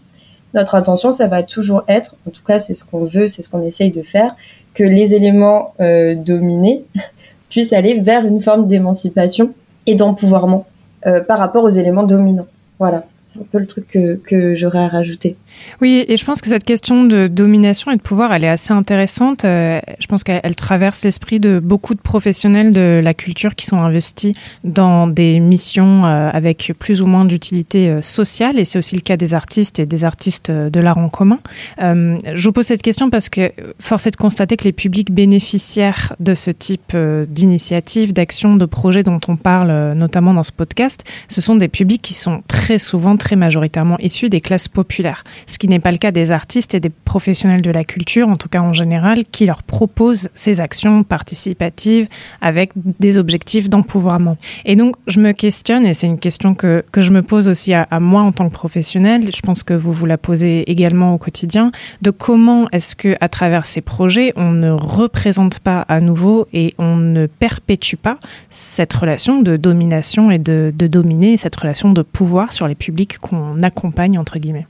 Notre 0.54 0.76
intention, 0.76 1.12
ça 1.12 1.26
va 1.26 1.42
toujours 1.42 1.84
être, 1.88 2.16
en 2.28 2.30
tout 2.30 2.44
cas, 2.44 2.60
c'est 2.60 2.76
ce 2.76 2.86
qu'on 2.86 3.06
veut, 3.06 3.28
c'est 3.28 3.42
ce 3.42 3.50
qu'on 3.50 3.64
essaye 3.64 3.90
de 3.90 4.04
faire, 4.04 4.36
que 4.76 4.84
les 4.84 5.16
éléments 5.16 5.74
euh, 5.80 6.14
dominés 6.14 6.84
puissent 7.50 7.74
aller 7.74 8.00
vers 8.00 8.24
une 8.26 8.42
forme 8.42 8.68
d'émancipation 8.68 9.54
et 9.88 9.96
d'empouvoirment 9.96 10.66
euh, 11.08 11.22
par 11.22 11.40
rapport 11.40 11.64
aux 11.64 11.70
éléments 11.70 12.04
dominants. 12.04 12.48
Voilà, 12.78 13.04
c'est 13.26 13.40
un 13.40 13.46
peu 13.52 13.58
le 13.58 13.66
truc 13.66 13.88
que 13.88 14.56
j'aurais 14.56 14.80
à 14.80 14.88
rajouter. 14.88 15.38
Oui, 15.82 16.04
et 16.08 16.18
je 16.18 16.26
pense 16.26 16.42
que 16.42 16.50
cette 16.50 16.66
question 16.66 17.06
de 17.06 17.28
domination 17.28 17.92
et 17.92 17.96
de 17.96 18.02
pouvoir, 18.02 18.34
elle 18.34 18.44
est 18.44 18.50
assez 18.50 18.74
intéressante. 18.74 19.46
Euh, 19.46 19.80
je 20.00 20.08
pense 20.08 20.24
qu'elle 20.24 20.56
traverse 20.56 21.04
l'esprit 21.04 21.40
de 21.40 21.60
beaucoup 21.60 21.96
de 21.96 22.02
professionnels 22.02 22.72
de 22.72 23.00
la 23.04 23.14
culture 23.14 23.56
qui 23.56 23.66
sont 23.66 23.82
investis 23.82 24.34
dans 24.64 25.08
des 25.08 25.40
missions 25.40 26.06
euh, 26.06 26.30
avec 26.32 26.74
plus 26.78 27.02
ou 27.02 27.08
moins 27.08 27.26
d'utilité 27.26 27.90
euh, 27.90 28.02
sociale, 28.02 28.60
et 28.60 28.66
c'est 28.66 28.78
aussi 28.78 28.96
le 28.96 29.02
cas 29.02 29.16
des 29.16 29.34
artistes 29.34 29.80
et 29.80 29.86
des 29.86 30.04
artistes 30.04 30.52
de 30.52 30.80
l'art 30.80 30.98
en 30.98 31.10
commun. 31.10 31.40
Je 31.80 32.44
vous 32.44 32.52
pose 32.52 32.66
cette 32.66 32.82
question 32.82 33.10
parce 33.10 33.30
que 33.30 33.52
force 33.80 34.08
est 34.08 34.12
de 34.12 34.16
constater 34.16 34.58
que 34.58 34.64
les 34.64 34.72
publics 34.72 35.12
bénéficiaires 35.12 36.16
de 36.20 36.34
ce 36.34 36.52
type 36.52 36.96
d'initiatives, 37.28 38.14
d'actions, 38.14 38.56
de 38.56 38.66
projets 38.66 39.04
dont 39.04 39.20
on 39.28 39.36
parle 39.36 39.94
notamment 39.94 40.34
dans 40.34 40.44
ce 40.44 40.52
podcast, 40.52 41.04
ce 41.28 41.42
sont 41.42 41.56
des 41.56 41.68
publics 41.68 42.02
qui 42.02 42.14
sont 42.14 42.42
très 42.48 42.80
souvent, 42.80 43.16
très 43.18 43.36
majoritairement 43.36 43.98
issus 44.00 44.30
des 44.30 44.42
classes 44.42 44.68
populaires 44.68 45.24
ce 45.48 45.58
qui 45.58 45.68
n'est 45.68 45.80
pas 45.80 45.92
le 45.92 45.98
cas 45.98 46.12
des 46.12 46.32
artistes 46.32 46.74
et 46.76 46.80
des 46.80 46.90
professionnels 46.90 47.62
de 47.62 47.72
la 47.72 47.84
culture, 47.84 48.28
en 48.30 48.36
tout 48.36 48.50
cas 48.50 48.62
en 48.62 48.74
général, 48.74 49.26
qui 49.32 49.46
leur 49.46 49.64
proposent 49.64 50.30
ces 50.34 50.62
actions 50.62 51.04
participatives 51.04 52.08
avec 52.42 52.72
des 52.76 53.18
objectifs 53.18 53.70
d'empouvoirment. 53.70 54.36
Et 54.66 54.76
donc, 54.76 54.96
je 55.08 55.20
me 55.20 55.32
questionne, 55.32 55.86
et 55.86 55.94
c'est 55.94 56.08
une 56.08 56.20
question 56.20 56.56
que, 56.56 56.84
que 56.92 57.02
je 57.02 57.12
me 57.12 57.22
pose 57.22 57.48
aussi 57.48 57.74
à, 57.74 57.88
moi 58.00 58.22
en 58.22 58.32
tant 58.32 58.48
que 58.50 58.54
professionnel, 58.54 59.30
je 59.34 59.42
pense 59.42 59.64
que 59.64 59.74
vous 59.74 59.92
vous 59.92 60.06
la 60.06 60.18
posez 60.18 60.70
également 60.70 61.14
au 61.14 61.18
quotidien, 61.18 61.72
de 62.02 62.12
comment 62.12 62.68
est-ce 62.72 62.96
que 62.96 63.16
à 63.22 63.30
travers 63.30 63.66
ces 63.66 63.82
projets, 63.82 64.34
on 64.36 64.52
ne 64.52 64.72
représente 64.72 65.60
pas 65.60 65.82
à 65.82 66.02
nouveau 66.02 66.48
et 66.54 66.74
on 66.78 66.96
ne 66.96 67.26
perpétue 67.28 67.96
pas 67.96 68.18
cette 68.50 68.94
relation 68.94 69.42
de 69.42 69.58
domination 69.58 70.32
et 70.32 70.40
de, 70.40 70.74
de 70.76 70.88
dominer, 70.88 71.38
cette 71.38 71.56
relation 71.56 71.92
de 71.92 72.02
pouvoir 72.02 72.54
sur 72.54 72.68
les 72.68 72.76
publics 72.76 73.18
qu'on 73.20 73.60
accompagne, 73.62 74.18
entre 74.18 74.40
guillemets. 74.40 74.68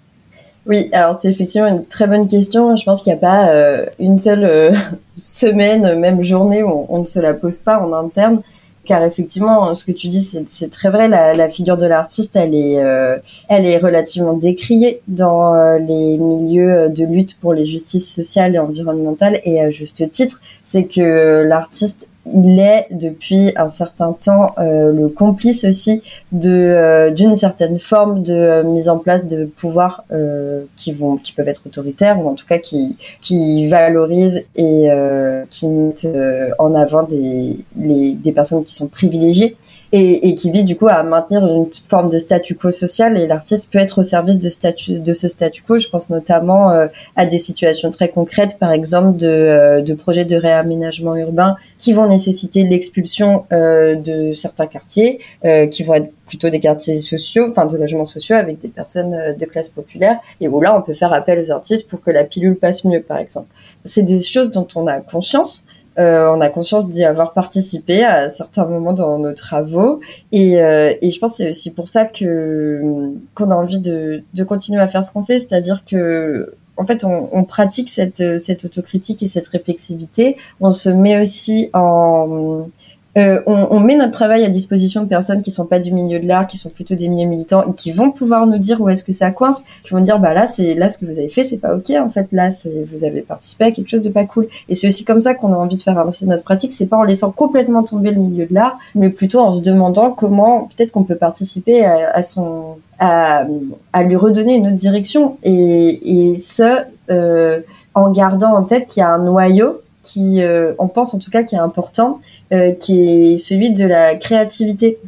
Oui, 0.66 0.90
alors 0.92 1.20
c'est 1.20 1.30
effectivement 1.30 1.68
une 1.68 1.86
très 1.86 2.06
bonne 2.08 2.28
question. 2.28 2.76
Je 2.76 2.84
pense 2.84 3.02
qu'il 3.02 3.12
n'y 3.12 3.18
a 3.18 3.22
pas 3.22 3.50
euh, 3.50 3.86
une 3.98 4.20
seule 4.20 4.44
euh, 4.44 4.72
semaine, 5.18 6.00
même 6.00 6.22
journée 6.22 6.64
où 6.64 6.86
on, 6.90 7.00
ne 7.00 7.06
se 7.06 7.20
la 7.20 7.34
pose 7.34 7.60
pas 7.60 7.80
en 7.80 7.94
interne. 7.94 8.42
Car 8.86 9.04
effectivement, 9.04 9.74
ce 9.76 9.86
que 9.86 9.92
tu 9.92 10.08
dis, 10.08 10.24
c'est 10.48 10.72
très 10.72 10.90
vrai. 10.90 11.08
La, 11.08 11.36
la 11.36 11.50
figure 11.50 11.78
de 11.78 11.86
l'artiste, 11.86 12.36
elle 12.36 12.56
est, 12.56 12.84
euh, 12.84 13.18
elle 13.48 13.66
est 13.66 13.78
relativement 13.78 14.34
décriée 14.34 15.02
dans 15.08 15.54
euh, 15.54 15.78
les 15.78 16.18
milieux 16.18 16.90
de 16.90 17.06
lutte 17.06 17.40
pour 17.40 17.54
les 17.54 17.68
justices 17.68 18.12
sociales 18.12 18.56
et 18.56 18.60
environnementales, 18.60 19.42
et 19.44 19.62
à 19.62 19.70
juste 19.70 20.10
titre. 20.10 20.42
C'est 20.64 20.86
que 20.86 21.44
l'artiste 21.48 22.09
il 22.26 22.60
est 22.60 22.88
depuis 22.92 23.52
un 23.56 23.70
certain 23.70 24.14
temps 24.14 24.54
euh, 24.58 24.92
le 24.92 25.08
complice 25.08 25.64
aussi 25.64 26.02
de 26.32 26.52
euh, 26.52 27.12
d'une 27.12 27.36
certaine 27.36 27.80
forme 27.80 28.24
de 28.24 28.34
euh, 28.34 28.64
mise 28.64 28.90
en 28.90 28.98
place 28.98 29.26
de 29.26 29.46
pouvoirs 29.46 30.04
qui 30.76 30.92
vont 30.92 31.18
qui 31.18 31.34
peuvent 31.34 31.48
être 31.48 31.66
autoritaires 31.66 32.20
ou 32.20 32.28
en 32.28 32.34
tout 32.34 32.46
cas 32.46 32.58
qui 32.58 32.98
qui 33.22 33.68
valorisent 33.68 34.44
et 34.56 34.90
qui 35.50 35.68
mettent 35.68 36.08
en 36.58 36.76
avant 36.76 37.04
des 37.04 37.66
les, 37.78 38.14
des 38.14 38.32
personnes 38.32 38.64
qui 38.64 38.74
sont 38.74 38.88
privilégiées 38.88 39.56
et, 39.92 40.30
et, 40.30 40.36
qui 40.36 40.52
vise 40.52 40.66
du 40.66 40.76
coup 40.76 40.88
à 40.88 41.02
maintenir 41.04 41.46
une 41.46 41.68
forme 41.90 42.10
de 42.10 42.18
statu 42.20 42.56
quo 42.56 42.72
social 42.72 43.18
et 43.18 43.28
l'artiste 43.28 43.72
peut 43.72 43.80
être 43.80 44.00
au 44.00 44.04
service 44.04 44.38
de, 44.38 44.50
statu, 44.50 45.00
de 45.00 45.14
ce 45.14 45.28
statu 45.28 45.64
quo. 45.64 45.80
Je 45.80 45.90
pense 45.90 46.10
notamment 46.10 46.72
euh, 46.72 46.88
à 47.16 47.26
des 47.26 47.40
situations 47.40 47.90
très 47.90 48.10
concrètes, 48.10 48.58
par 48.60 48.72
exemple 48.72 49.18
de, 49.18 49.28
euh, 49.28 49.82
de 49.82 49.94
projets 49.94 50.26
de 50.26 50.36
réaménagement 50.36 51.16
urbain 51.16 51.56
qui 51.80 51.94
vont 51.94 52.08
nécessiter 52.08 52.64
l'expulsion 52.64 53.46
euh, 53.52 53.96
de 53.96 54.34
certains 54.34 54.68
quartiers, 54.68 55.20
euh, 55.46 55.66
qui 55.66 55.84
vont 55.84 55.96
être 55.96 56.12
plutôt 56.28 56.50
des 56.50 56.60
quartiers 56.60 57.00
sociaux, 57.02 57.48
enfin 57.50 57.66
de 57.66 57.76
logements 57.76 58.06
sociaux 58.06 58.36
avec 58.36 58.60
des 58.60 58.68
personnes 58.68 59.14
euh, 59.14 59.34
de 59.34 59.46
classe 59.46 59.70
populaire, 59.70 60.20
et 60.42 60.48
où 60.48 60.62
là 60.62 60.78
on 60.78 60.82
peut 60.82 60.94
faire 60.94 61.14
appel 61.14 61.40
aux 61.40 61.52
artistes 61.52 61.90
pour 61.90 62.02
que 62.02 62.12
la 62.12 62.26
pilule 62.26 62.58
passe 62.58 62.84
mieux, 62.84 63.02
par 63.02 63.18
exemple. 63.18 63.48
C'est 63.86 64.04
des 64.04 64.22
choses 64.22 64.52
dont 64.52 64.68
on 64.76 64.88
a 64.88 65.00
conscience. 65.00 65.66
Euh, 66.00 66.32
on 66.34 66.40
a 66.40 66.50
conscience 66.50 66.90
d'y 66.90 67.04
avoir 67.04 67.34
participé 67.34 68.04
à 68.04 68.30
certains 68.30 68.66
moments 68.66 68.94
dans 68.94 69.20
nos 69.20 69.34
travaux. 69.34 70.00
Et, 70.32 70.62
euh, 70.62 70.94
et 71.02 71.12
je 71.12 71.20
pense 71.20 71.32
que 71.32 71.38
c'est 71.38 71.50
aussi 71.50 71.74
pour 71.74 71.90
ça 71.90 72.06
que 72.06 73.12
qu'on 73.36 73.52
a 73.52 73.56
envie 73.56 73.80
de, 73.80 74.24
de 74.34 74.44
continuer 74.44 74.82
à 74.82 74.88
faire 74.88 75.04
ce 75.04 75.12
qu'on 75.12 75.24
fait, 75.24 75.40
c'est-à-dire 75.40 75.84
que 75.86 76.54
en 76.78 76.86
fait 76.86 77.04
on, 77.04 77.30
on, 77.34 77.44
pratique 77.44 77.90
cette, 77.90 78.40
cette 78.40 78.64
autocritique 78.64 79.22
et 79.24 79.28
cette 79.28 79.48
réflexivité, 79.48 80.38
on 80.62 80.72
se 80.72 80.90
met 80.90 81.20
aussi 81.22 81.70
en 81.74 82.68
euh, 83.18 83.42
on, 83.48 83.68
on, 83.72 83.80
met 83.80 83.96
notre 83.96 84.12
travail 84.12 84.46
à 84.46 84.50
disposition 84.50 85.02
de 85.04 85.08
personnes 85.08 85.42
qui 85.42 85.50
sont 85.50 85.66
pas 85.66 85.80
du 85.80 85.92
milieu 85.92 86.20
de 86.20 86.28
l'art, 86.28 86.46
qui 86.46 86.58
sont 86.58 86.70
plutôt 86.70 86.94
des 86.94 87.08
milieux 87.08 87.28
militants, 87.28 87.72
qui 87.72 87.92
vont 87.92 88.12
pouvoir 88.12 88.46
nous 88.46 88.60
dire 88.60 88.80
où 88.82 88.90
est-ce 88.90 89.04
que 89.04 89.12
ça 89.12 89.32
coince, 89.32 89.64
qui 89.84 89.90
vont 89.90 90.02
dire 90.02 90.20
bah 90.20 90.34
là 90.34 90.46
c'est 90.46 90.76
là 90.76 90.90
ce 90.90 90.98
que 90.98 91.06
vous 91.06 91.18
avez 91.18 91.30
fait 91.30 91.44
c'est 91.44 91.58
pas 91.58 91.76
ok 91.76 91.90
en 91.92 92.10
fait. 92.10 92.28
Là 92.32 92.50
vous 92.92 93.04
avez 93.04 93.22
participé 93.22 93.66
à 93.66 93.72
quelque 93.72 93.90
chose 93.90 94.02
de 94.02 94.10
pas 94.10 94.26
cool. 94.26 94.48
Et 94.70 94.76
c'est 94.76 94.88
aussi 94.88 95.06
comme 95.06 95.22
ça 95.22 95.34
qu'on 95.34 95.54
a 95.54 95.58
envie 95.58 95.78
de 95.78 95.82
faire 95.82 95.98
avancer 95.98 96.28
notre 96.28 96.44
pratique, 96.44 96.72
c'est 96.74 96.86
pas 96.86 96.98
en 96.98 97.04
laissant 97.04 97.32
complètement 97.32 97.84
tomber 97.84 98.12
le 98.12 98.22
milieu 98.22 98.46
de 98.46 98.54
l'art, 98.54 98.78
mais 98.94 99.10
plutôt 99.10 99.40
en 99.40 99.54
se 99.54 99.62
demandant 99.62 100.12
comment 100.12 100.70
peut-être 100.76 100.92
qu'on 100.92 101.04
peut 101.04 101.16
participer 101.16 101.84
à, 101.84 102.12
à 102.12 102.22
son 102.22 102.78
à, 103.00 103.46
à, 103.94 104.04
lui 104.04 104.18
redonner 104.18 104.56
une 104.56 104.68
autre 104.68 104.76
direction. 104.76 105.38
Et, 105.44 106.32
et 106.32 106.38
ce 106.38 106.84
euh, 107.10 107.62
en 107.96 108.12
gardant 108.12 108.54
en 108.54 108.64
tête 108.64 108.88
qu'il 108.88 109.02
y 109.02 109.04
a 109.04 109.10
un 109.10 109.24
noyau 109.24 109.82
qui, 110.04 110.42
euh, 110.42 110.74
on 110.80 110.88
pense 110.88 111.14
en 111.14 111.20
tout 111.20 111.32
cas, 111.32 111.44
qui 111.44 111.56
est 111.56 111.60
important, 111.60 112.20
euh, 112.54 112.72
qui 112.72 113.34
est 113.34 113.38
celui 113.38 113.72
de 113.72 113.86
la 113.86 114.16
créativité. 114.16 115.00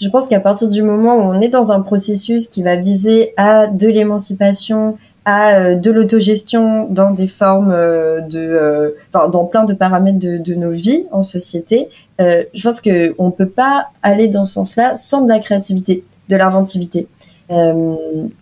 Je 0.00 0.08
pense 0.08 0.26
qu'à 0.26 0.40
partir 0.40 0.68
du 0.68 0.82
moment 0.82 1.16
où 1.16 1.20
on 1.20 1.40
est 1.40 1.48
dans 1.48 1.72
un 1.72 1.80
processus 1.80 2.48
qui 2.48 2.62
va 2.62 2.76
viser 2.76 3.32
à 3.36 3.66
de 3.66 3.88
l'émancipation, 3.88 4.98
à 5.26 5.58
euh, 5.58 5.74
de 5.74 5.90
l'autogestion 5.90 6.86
dans 6.88 7.10
des 7.10 7.26
formes 7.26 7.72
euh, 7.72 8.20
de, 8.20 8.38
euh, 8.38 8.90
enfin, 9.12 9.28
dans 9.28 9.44
plein 9.44 9.64
de 9.64 9.74
paramètres 9.74 10.20
de, 10.20 10.38
de 10.38 10.54
nos 10.54 10.70
vies 10.70 11.04
en 11.10 11.20
société, 11.20 11.90
je 12.18 12.62
pense 12.62 12.80
que 12.80 13.14
on 13.18 13.30
peut 13.30 13.48
pas 13.48 13.88
aller 14.02 14.28
dans 14.28 14.44
ce 14.46 14.54
sens-là 14.54 14.96
sans 14.96 15.22
de 15.22 15.28
la 15.28 15.40
créativité, 15.40 16.04
de 16.30 16.36
l'inventivité. 16.36 17.08
Euh, 17.50 17.96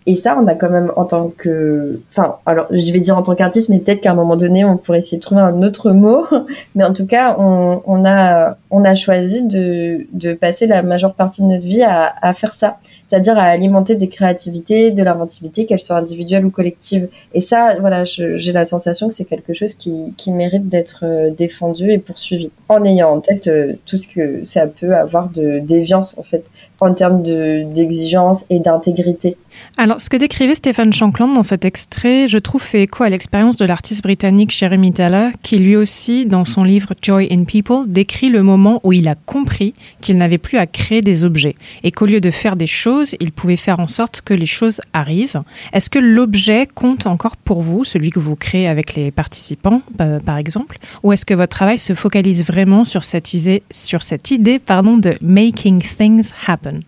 et 0.05 0.15
ça, 0.15 0.37
on 0.39 0.47
a 0.47 0.55
quand 0.55 0.69
même 0.69 0.91
en 0.95 1.05
tant 1.05 1.29
que, 1.29 1.99
enfin, 2.11 2.37
alors 2.45 2.67
je 2.71 2.91
vais 2.91 2.99
dire 2.99 3.17
en 3.17 3.23
tant 3.23 3.35
qu'artiste, 3.35 3.69
mais 3.69 3.79
peut-être 3.79 4.01
qu'à 4.01 4.11
un 4.11 4.15
moment 4.15 4.35
donné, 4.35 4.65
on 4.65 4.77
pourrait 4.77 4.99
essayer 4.99 5.17
de 5.17 5.21
trouver 5.21 5.41
un 5.41 5.61
autre 5.61 5.91
mot. 5.91 6.25
Mais 6.75 6.83
en 6.83 6.93
tout 6.93 7.05
cas, 7.05 7.35
on, 7.37 7.81
on 7.85 8.05
a 8.05 8.57
on 8.77 8.83
a 8.83 8.93
choisi 8.93 9.41
de, 9.43 10.05
de, 10.11 10.33
passer 10.33 10.67
la 10.67 10.83
majeure 10.83 11.13
partie 11.13 11.41
de 11.41 11.47
notre 11.47 11.65
vie 11.65 11.81
à, 11.81 12.13
à 12.21 12.33
faire 12.33 12.53
ça, 12.53 12.77
c'est-à-dire 13.07 13.37
à 13.37 13.43
alimenter 13.43 13.95
des 13.95 14.09
créativités, 14.09 14.91
de 14.91 15.01
l'inventivité, 15.01 15.65
qu'elles 15.65 15.79
soient 15.79 15.95
individuelles 15.95 16.45
ou 16.45 16.49
collectives. 16.49 17.07
Et 17.33 17.39
ça, 17.39 17.77
voilà, 17.79 18.03
j'ai 18.03 18.51
la 18.51 18.65
sensation 18.65 19.07
que 19.07 19.13
c'est 19.13 19.23
quelque 19.23 19.53
chose 19.53 19.75
qui, 19.75 20.13
qui 20.17 20.29
mérite 20.33 20.67
d'être 20.67 21.03
euh, 21.03 21.29
défendu 21.29 21.89
et 21.89 21.99
poursuivi, 21.99 22.51
en 22.67 22.83
ayant 22.83 23.11
en 23.11 23.21
tête 23.21 23.47
euh, 23.47 23.75
tout 23.85 23.97
ce 23.97 24.09
que 24.09 24.43
ça 24.43 24.67
peut 24.67 24.93
avoir 24.93 25.29
de 25.29 25.59
déviance 25.59 26.17
en 26.17 26.23
fait 26.23 26.51
en 26.81 26.93
termes 26.93 27.23
d'exigence 27.23 28.45
et 28.49 28.59
d'intégrité. 28.59 29.37
Alors, 29.77 29.99
ce 29.99 30.09
que 30.09 30.15
décrivait 30.15 30.55
Stéphane 30.55 30.93
Shankland 30.93 31.33
dans 31.33 31.43
cet 31.43 31.65
extrait, 31.65 32.29
je 32.29 32.37
trouve, 32.37 32.61
fait 32.61 32.83
écho 32.83 33.03
à 33.03 33.09
l'expérience 33.09 33.57
de 33.57 33.65
l'artiste 33.65 34.03
britannique 34.03 34.51
Jeremy 34.51 34.93
Taylor, 34.93 35.31
qui 35.43 35.57
lui 35.57 35.75
aussi, 35.75 36.25
dans 36.25 36.45
son 36.45 36.63
livre 36.63 36.93
Joy 37.01 37.27
in 37.29 37.43
People, 37.43 37.85
décrit 37.87 38.29
le 38.29 38.41
moment 38.41 38.79
où 38.83 38.93
il 38.93 39.09
a 39.09 39.15
compris 39.15 39.73
qu'il 39.99 40.17
n'avait 40.17 40.37
plus 40.37 40.57
à 40.57 40.65
créer 40.65 41.01
des 41.01 41.25
objets 41.25 41.55
et 41.83 41.91
qu'au 41.91 42.05
lieu 42.05 42.21
de 42.21 42.31
faire 42.31 42.55
des 42.55 42.67
choses, 42.67 43.15
il 43.19 43.33
pouvait 43.33 43.57
faire 43.57 43.81
en 43.81 43.87
sorte 43.87 44.21
que 44.21 44.33
les 44.33 44.45
choses 44.45 44.79
arrivent. 44.93 45.41
Est-ce 45.73 45.89
que 45.89 45.99
l'objet 45.99 46.67
compte 46.73 47.05
encore 47.05 47.35
pour 47.35 47.61
vous, 47.61 47.83
celui 47.83 48.11
que 48.11 48.19
vous 48.19 48.37
créez 48.37 48.69
avec 48.69 48.95
les 48.95 49.11
participants, 49.11 49.81
euh, 49.99 50.19
par 50.21 50.37
exemple, 50.37 50.77
ou 51.03 51.11
est-ce 51.11 51.25
que 51.25 51.33
votre 51.33 51.55
travail 51.55 51.79
se 51.79 51.93
focalise 51.95 52.45
vraiment 52.45 52.85
sur 52.85 53.03
cette 53.03 53.33
idée, 53.33 53.61
sur 53.71 54.03
cette 54.03 54.31
idée 54.31 54.59
pardon, 54.59 54.97
de 54.97 55.15
making 55.21 55.81
things 55.81 56.31
happen? 56.47 56.79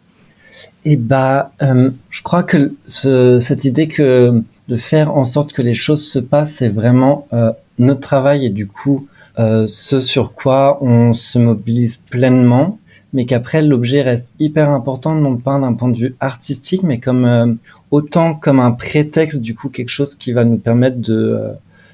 Eh 0.86 0.96
bah, 0.96 1.52
euh, 1.62 1.92
je 2.10 2.24
crois 2.24 2.44
que 2.44 2.74
ce, 2.86 3.40
cette 3.40 3.66
idée 3.66 3.88
que 3.88 4.42
de 4.68 4.76
faire 4.76 5.16
en 5.16 5.24
sorte 5.24 5.54
que 5.54 5.62
les 5.62 5.74
choses 5.74 6.06
se 6.06 6.20
passent, 6.20 6.54
c'est 6.54 6.70
vraiment 6.70 7.28
euh, 7.34 7.52
notre 7.80 8.02
travail 8.02 8.46
et 8.46 8.50
du 8.50 8.68
coup 8.68 9.08
euh, 9.40 9.66
ce 9.68 10.00
sur 10.00 10.34
quoi 10.34 10.84
on 10.84 11.14
se 11.14 11.38
mobilise 11.38 11.98
pleinement, 11.98 12.80
mais 13.14 13.26
qu'après 13.26 13.62
l'objet 13.62 14.02
reste 14.02 14.34
hyper 14.40 14.70
important, 14.72 15.14
non 15.14 15.38
pas 15.38 15.60
d'un 15.60 15.74
point 15.74 15.90
de 15.90 15.98
vue 15.98 16.16
artistique, 16.20 16.82
mais 16.82 17.00
comme 17.00 17.26
euh, 17.26 17.54
autant 17.92 18.34
comme 18.34 18.60
un 18.60 18.72
prétexte, 18.72 19.42
du 19.42 19.54
coup 19.54 19.70
quelque 19.70 19.90
chose 19.90 20.16
qui 20.16 20.34
va 20.34 20.44
nous 20.44 20.58
permettre 20.58 20.98
de 21.00 21.14
euh, 21.14 21.54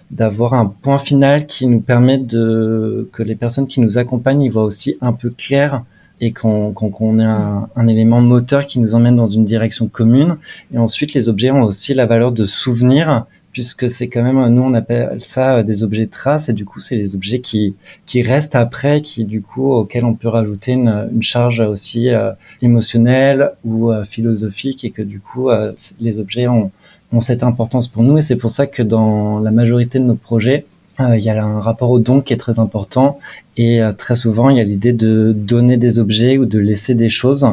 d'avoir 0.10 0.54
un 0.54 0.68
point 0.68 1.00
final 1.00 1.46
qui 1.46 1.68
nous 1.68 1.82
permet 1.82 2.18
de 2.18 3.10
que 3.12 3.24
les 3.24 3.36
personnes 3.36 3.68
qui 3.68 3.82
nous 3.82 3.98
accompagnent 3.98 4.44
y 4.44 4.50
voient 4.50 4.64
aussi 4.64 4.98
un 5.02 5.12
peu 5.12 5.30
clair 5.30 5.84
et 6.22 6.32
qu'on 6.32 6.74
qu 6.74 6.86
ait 7.20 7.24
un, 7.24 7.70
un, 7.76 7.88
élément 7.88 8.22
moteur 8.22 8.66
qui 8.66 8.80
nous 8.80 8.96
emmène 8.96 9.16
dans 9.16 9.28
une 9.28 9.46
direction 9.46 9.88
commune. 9.88 10.38
Et 10.74 10.78
ensuite, 10.78 11.14
les 11.14 11.30
objets 11.30 11.52
ont 11.52 11.64
aussi 11.64 11.94
la 11.94 12.06
valeur 12.06 12.32
de 12.32 12.46
souvenir, 12.46 13.26
puisque 13.52 13.90
c'est 13.90 14.08
quand 14.08 14.24
même, 14.24 14.48
nous 14.48 14.62
on 14.62 14.74
appelle 14.74 15.22
ça 15.22 15.58
euh, 15.58 15.64
des 15.64 15.84
objets 15.84 16.08
traces, 16.08 16.50
et 16.50 16.54
du 16.54 16.66
coup, 16.66 16.80
c'est 16.80 16.96
les 16.96 17.16
objets 17.16 17.40
qui, 17.40 17.76
qui 18.06 18.22
restent 18.24 18.56
après, 18.56 19.02
qui 19.02 19.26
du 19.26 19.42
coup, 19.42 19.72
auxquels 19.72 20.06
on 20.06 20.16
peut 20.16 20.28
rajouter 20.28 20.72
une, 20.72 21.10
une 21.14 21.22
charge 21.22 21.62
aussi 21.62 22.10
euh, 22.10 22.32
émotionnelle 22.62 23.52
ou 23.64 23.92
euh, 23.92 24.04
philosophique, 24.04 24.84
et 24.84 24.92
que 24.92 25.02
du 25.02 25.20
coup, 25.20 25.50
euh, 25.50 25.72
les 26.00 26.20
objets 26.20 26.48
ont, 26.48 26.72
ont 27.12 27.20
cette 27.20 27.44
importance 27.44 27.88
pour 27.88 28.04
nous, 28.04 28.18
et 28.18 28.22
c'est 28.22 28.38
pour 28.38 28.50
ça 28.50 28.66
que 28.66 28.82
dans 28.82 29.40
la 29.40 29.52
majorité 29.52 30.00
de 30.00 30.06
nos 30.06 30.16
projets, 30.16 30.66
euh, 31.00 31.18
il 31.18 31.24
y 31.24 31.30
a 31.30 31.44
un 31.44 31.60
rapport 31.60 31.90
au 31.90 32.00
don 32.00 32.22
qui 32.22 32.34
est 32.34 32.38
très 32.38 32.60
important 32.60 33.20
et 33.58 33.82
euh, 33.82 33.94
très 33.94 34.16
souvent 34.16 34.50
il 34.50 34.58
y 34.58 34.60
a 34.60 34.64
l'idée 34.64 34.94
de 34.94 35.34
donner 35.36 35.78
des 35.78 35.98
objets 35.98 36.38
ou 36.38 36.46
de 36.46 36.60
laisser 36.60 36.94
des 36.94 37.10
choses 37.10 37.48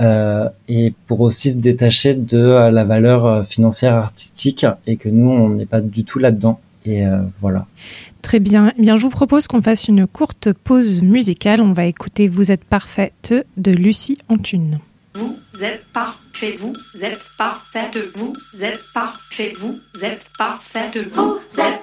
euh, 0.00 0.48
et 0.68 0.92
pour 1.06 1.20
aussi 1.20 1.52
se 1.52 1.58
détacher 1.58 2.14
de 2.14 2.40
la 2.70 2.82
valeur 2.82 3.46
financière 3.46 3.94
artistique 3.94 4.66
et 4.88 4.96
que 4.96 5.08
nous 5.08 5.30
on 5.30 5.50
n'est 5.50 5.66
pas 5.66 5.80
du 5.80 6.04
tout 6.04 6.18
là-dedans 6.18 6.58
et 6.84 7.04
voilà. 7.38 7.66
Très 8.22 8.40
bien. 8.40 8.72
Eh 8.76 8.82
bien, 8.82 8.96
je 8.96 9.02
vous 9.02 9.08
propose 9.08 9.46
qu'on 9.46 9.62
fasse 9.62 9.86
une 9.86 10.08
courte 10.08 10.52
pause 10.52 11.00
musicale. 11.00 11.60
On 11.60 11.72
va 11.72 11.86
écouter 11.86 12.26
Vous 12.26 12.50
êtes 12.50 12.64
parfaite 12.64 13.32
de 13.56 13.70
Lucie 13.70 14.18
Antune. 14.28 14.80
Vous 15.14 15.36
êtes 15.62 15.84
parfait, 15.92 16.56
vous 16.58 16.72
êtes 17.02 17.20
parfaite, 17.38 17.98
vous 18.16 18.32
êtes 18.62 18.80
parfait, 18.94 19.52
vous 19.60 19.78
êtes 20.02 20.24
parfaite, 20.38 20.98
vous 21.12 21.38
êtes 21.60 21.81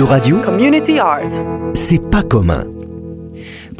Euradio, 0.00 0.40
Community 0.40 0.98
Art. 0.98 1.28
c'est 1.74 2.00
pas 2.10 2.22
commun. 2.22 2.64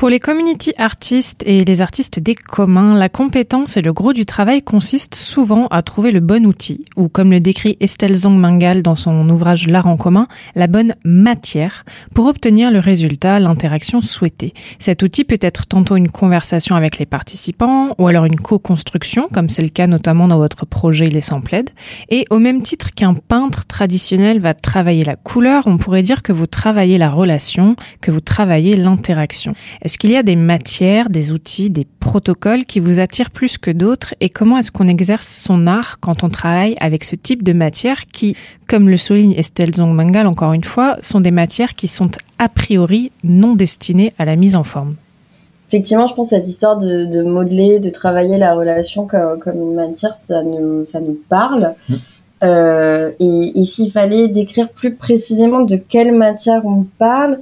Pour 0.01 0.09
les 0.09 0.19
community 0.19 0.73
artistes 0.79 1.43
et 1.45 1.63
les 1.63 1.83
artistes 1.83 2.21
des 2.21 2.35
communs, 2.35 2.95
la 2.95 3.11
compétence 3.11 3.77
et 3.77 3.83
le 3.83 3.93
gros 3.93 4.15
du 4.15 4.25
travail 4.25 4.63
consistent 4.63 5.15
souvent 5.15 5.67
à 5.67 5.83
trouver 5.83 6.11
le 6.11 6.21
bon 6.21 6.47
outil, 6.47 6.87
ou 6.97 7.11
comme 7.11 7.31
le 7.31 7.39
décrit 7.39 7.77
Estelle 7.81 8.17
Zong-Mangal 8.17 8.83
dans 8.83 8.97
son 8.97 9.29
ouvrage 9.29 9.69
L'art 9.69 9.87
en 9.87 9.99
commun, 9.99 10.27
la 10.55 10.69
bonne 10.69 10.95
matière, 11.05 11.85
pour 12.15 12.29
obtenir 12.29 12.71
le 12.71 12.79
résultat, 12.79 13.41
l'interaction 13.41 14.01
souhaitée. 14.01 14.55
Cet 14.79 15.03
outil 15.03 15.25
peut 15.25 15.39
être 15.39 15.67
tantôt 15.67 15.97
une 15.97 16.09
conversation 16.09 16.77
avec 16.77 16.97
les 16.97 17.05
participants, 17.05 17.95
ou 17.99 18.09
alors 18.09 18.25
une 18.25 18.41
co-construction, 18.41 19.29
comme 19.31 19.51
c'est 19.51 19.61
le 19.61 19.69
cas 19.69 19.87
notamment 19.87 20.29
dans 20.29 20.39
votre 20.39 20.65
projet 20.65 21.11
Les 21.11 21.21
Sampled. 21.21 21.69
Et 22.09 22.25
au 22.31 22.39
même 22.39 22.63
titre 22.63 22.93
qu'un 22.93 23.13
peintre 23.13 23.67
traditionnel 23.67 24.41
va 24.41 24.55
travailler 24.55 25.05
la 25.05 25.17
couleur, 25.17 25.65
on 25.67 25.77
pourrait 25.77 26.01
dire 26.03 26.23
que 26.23 26.33
vous 26.33 26.47
travaillez 26.47 26.97
la 26.97 27.11
relation, 27.11 27.77
que 28.01 28.11
vous 28.11 28.21
travaillez 28.21 28.77
l'interaction. 28.77 29.53
Est-ce 29.91 29.99
qu'il 29.99 30.13
y 30.13 30.17
a 30.17 30.23
des 30.23 30.37
matières, 30.37 31.09
des 31.09 31.33
outils, 31.33 31.69
des 31.69 31.85
protocoles 31.85 32.65
qui 32.65 32.79
vous 32.79 33.01
attirent 33.01 33.33
plus 33.33 33.59
que 33.59 33.73
d'autres 33.73 34.15
et 34.21 34.29
comment 34.29 34.57
est-ce 34.57 34.71
qu'on 34.71 34.87
exerce 34.87 35.27
son 35.27 35.67
art 35.67 35.99
quand 35.99 36.23
on 36.23 36.29
travaille 36.29 36.77
avec 36.79 37.03
ce 37.03 37.17
type 37.17 37.43
de 37.43 37.53
matières 37.53 38.07
qui, 38.07 38.37
comme 38.69 38.89
le 38.89 38.97
souligne 38.97 39.33
Estelle 39.33 39.75
Zongmangal 39.75 40.29
encore 40.29 40.53
une 40.53 40.63
fois, 40.63 40.97
sont 41.03 41.21
des 41.21 41.33
matières 41.33 41.75
qui 41.75 41.89
sont 41.89 42.09
a 42.39 42.49
priori 42.49 43.11
non 43.25 43.57
destinées 43.57 44.13
à 44.17 44.25
la 44.25 44.37
mise 44.37 44.55
en 44.55 44.63
forme? 44.63 44.95
Effectivement, 45.67 46.07
je 46.07 46.15
pense 46.15 46.31
que 46.31 46.37
cette 46.37 46.47
histoire 46.47 46.79
de, 46.79 47.07
de 47.07 47.25
modeler, 47.25 47.81
de 47.81 47.91
travailler 47.91 48.39
la 48.39 48.55
relation 48.55 49.09
comme, 49.09 49.41
comme 49.41 49.57
une 49.57 49.75
matière, 49.75 50.15
ça 50.15 50.45
nous, 50.45 50.85
ça 50.85 51.01
nous 51.01 51.19
parle. 51.29 51.75
Mm. 51.89 51.95
Euh, 52.45 53.11
et 53.19 53.61
et 53.61 53.65
s'il 53.65 53.91
fallait 53.91 54.29
décrire 54.29 54.69
plus 54.69 54.95
précisément 54.95 55.63
de 55.63 55.75
quelle 55.75 56.15
matière 56.15 56.65
on 56.65 56.87
parle, 56.97 57.41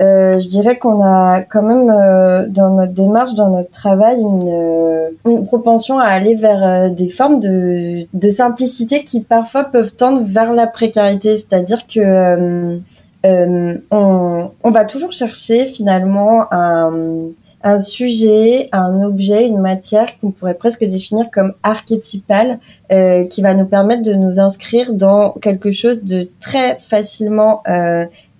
euh, 0.00 0.40
je 0.40 0.48
dirais 0.48 0.78
qu'on 0.78 1.02
a 1.04 1.42
quand 1.42 1.62
même 1.62 1.90
euh, 1.90 2.46
dans 2.48 2.70
notre 2.70 2.92
démarche, 2.92 3.34
dans 3.34 3.50
notre 3.50 3.70
travail, 3.70 4.18
une, 4.18 4.48
euh, 4.48 5.42
propension 5.44 5.98
à 5.98 6.06
aller 6.06 6.34
vers 6.36 6.90
des 6.90 7.10
formes 7.10 7.38
de, 7.38 8.30
simplicité 8.30 9.04
qui 9.04 9.20
parfois 9.20 9.64
peuvent 9.64 9.94
tendre 9.94 10.22
vers 10.24 10.54
la 10.54 10.66
précarité. 10.66 11.36
C'est-à-dire 11.36 11.86
que 11.86 12.80
on, 13.22 14.70
va 14.70 14.84
toujours 14.86 15.12
chercher 15.12 15.66
finalement 15.66 16.46
un, 16.50 17.78
sujet, 17.78 18.70
un 18.72 19.02
objet, 19.02 19.46
une 19.46 19.60
matière 19.60 20.06
qu'on 20.20 20.30
pourrait 20.30 20.54
presque 20.54 20.84
définir 20.84 21.30
comme 21.30 21.52
archétypale, 21.62 22.58
qui 22.88 23.42
va 23.42 23.52
nous 23.52 23.66
permettre 23.66 24.02
de 24.02 24.14
nous 24.14 24.40
inscrire 24.40 24.94
dans 24.94 25.32
quelque 25.32 25.72
chose 25.72 26.04
de 26.04 26.28
très 26.40 26.78
facilement 26.78 27.62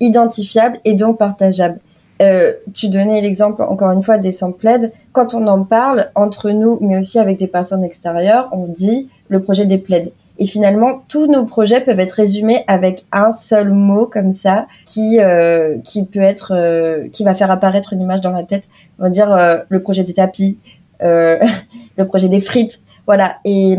identifiable 0.00 0.80
et 0.84 0.94
donc 0.94 1.18
partageable. 1.18 1.78
Euh, 2.22 2.52
tu 2.74 2.88
donnais 2.88 3.20
l'exemple 3.22 3.62
encore 3.62 3.92
une 3.92 4.02
fois 4.02 4.18
des 4.18 4.32
sampled. 4.32 4.92
Quand 5.12 5.34
on 5.34 5.46
en 5.46 5.64
parle 5.64 6.10
entre 6.14 6.50
nous, 6.50 6.78
mais 6.80 6.98
aussi 6.98 7.18
avec 7.18 7.38
des 7.38 7.46
personnes 7.46 7.84
extérieures, 7.84 8.48
on 8.52 8.64
dit 8.64 9.08
le 9.28 9.40
projet 9.40 9.64
des 9.64 9.78
plaids. 9.78 10.12
Et 10.40 10.46
finalement, 10.46 11.02
tous 11.06 11.26
nos 11.26 11.44
projets 11.44 11.82
peuvent 11.82 12.00
être 12.00 12.12
résumés 12.12 12.64
avec 12.66 13.04
un 13.12 13.30
seul 13.30 13.70
mot 13.72 14.06
comme 14.06 14.32
ça, 14.32 14.66
qui 14.86 15.20
euh, 15.20 15.76
qui 15.84 16.06
peut 16.06 16.20
être, 16.20 16.52
euh, 16.54 17.08
qui 17.12 17.24
va 17.24 17.34
faire 17.34 17.50
apparaître 17.50 17.92
une 17.92 18.00
image 18.00 18.22
dans 18.22 18.30
la 18.30 18.42
tête. 18.42 18.64
On 18.98 19.02
va 19.02 19.10
dire 19.10 19.30
euh, 19.32 19.58
le 19.68 19.82
projet 19.82 20.02
des 20.02 20.14
tapis, 20.14 20.58
euh, 21.02 21.38
le 21.98 22.06
projet 22.06 22.28
des 22.28 22.40
frites. 22.40 22.80
Voilà. 23.10 23.38
Et, 23.44 23.76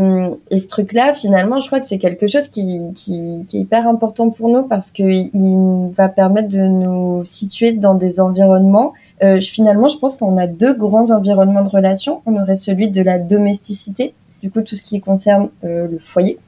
ce 0.50 0.66
truc-là, 0.66 1.14
finalement, 1.14 1.58
je 1.58 1.66
crois 1.66 1.80
que 1.80 1.86
c'est 1.86 1.96
quelque 1.96 2.26
chose 2.26 2.48
qui, 2.48 2.92
est 3.08 3.54
hyper 3.54 3.88
important 3.88 4.28
pour 4.28 4.50
nous 4.50 4.64
parce 4.64 4.90
que 4.90 5.04
il 5.04 5.90
va 5.94 6.10
permettre 6.10 6.48
de 6.48 6.60
nous 6.60 7.24
situer 7.24 7.72
dans 7.72 7.94
des 7.94 8.20
environnements. 8.20 8.92
Euh, 9.22 9.40
finalement, 9.40 9.88
je 9.88 9.96
pense 9.96 10.16
qu'on 10.16 10.36
a 10.36 10.46
deux 10.46 10.74
grands 10.74 11.10
environnements 11.12 11.62
de 11.62 11.70
relations. 11.70 12.20
On 12.26 12.36
aurait 12.38 12.56
celui 12.56 12.90
de 12.90 13.00
la 13.00 13.18
domesticité, 13.18 14.12
du 14.42 14.50
coup 14.50 14.60
tout 14.60 14.76
ce 14.76 14.82
qui 14.82 15.00
concerne 15.00 15.48
euh, 15.64 15.88
le 15.90 15.98
foyer, 15.98 16.38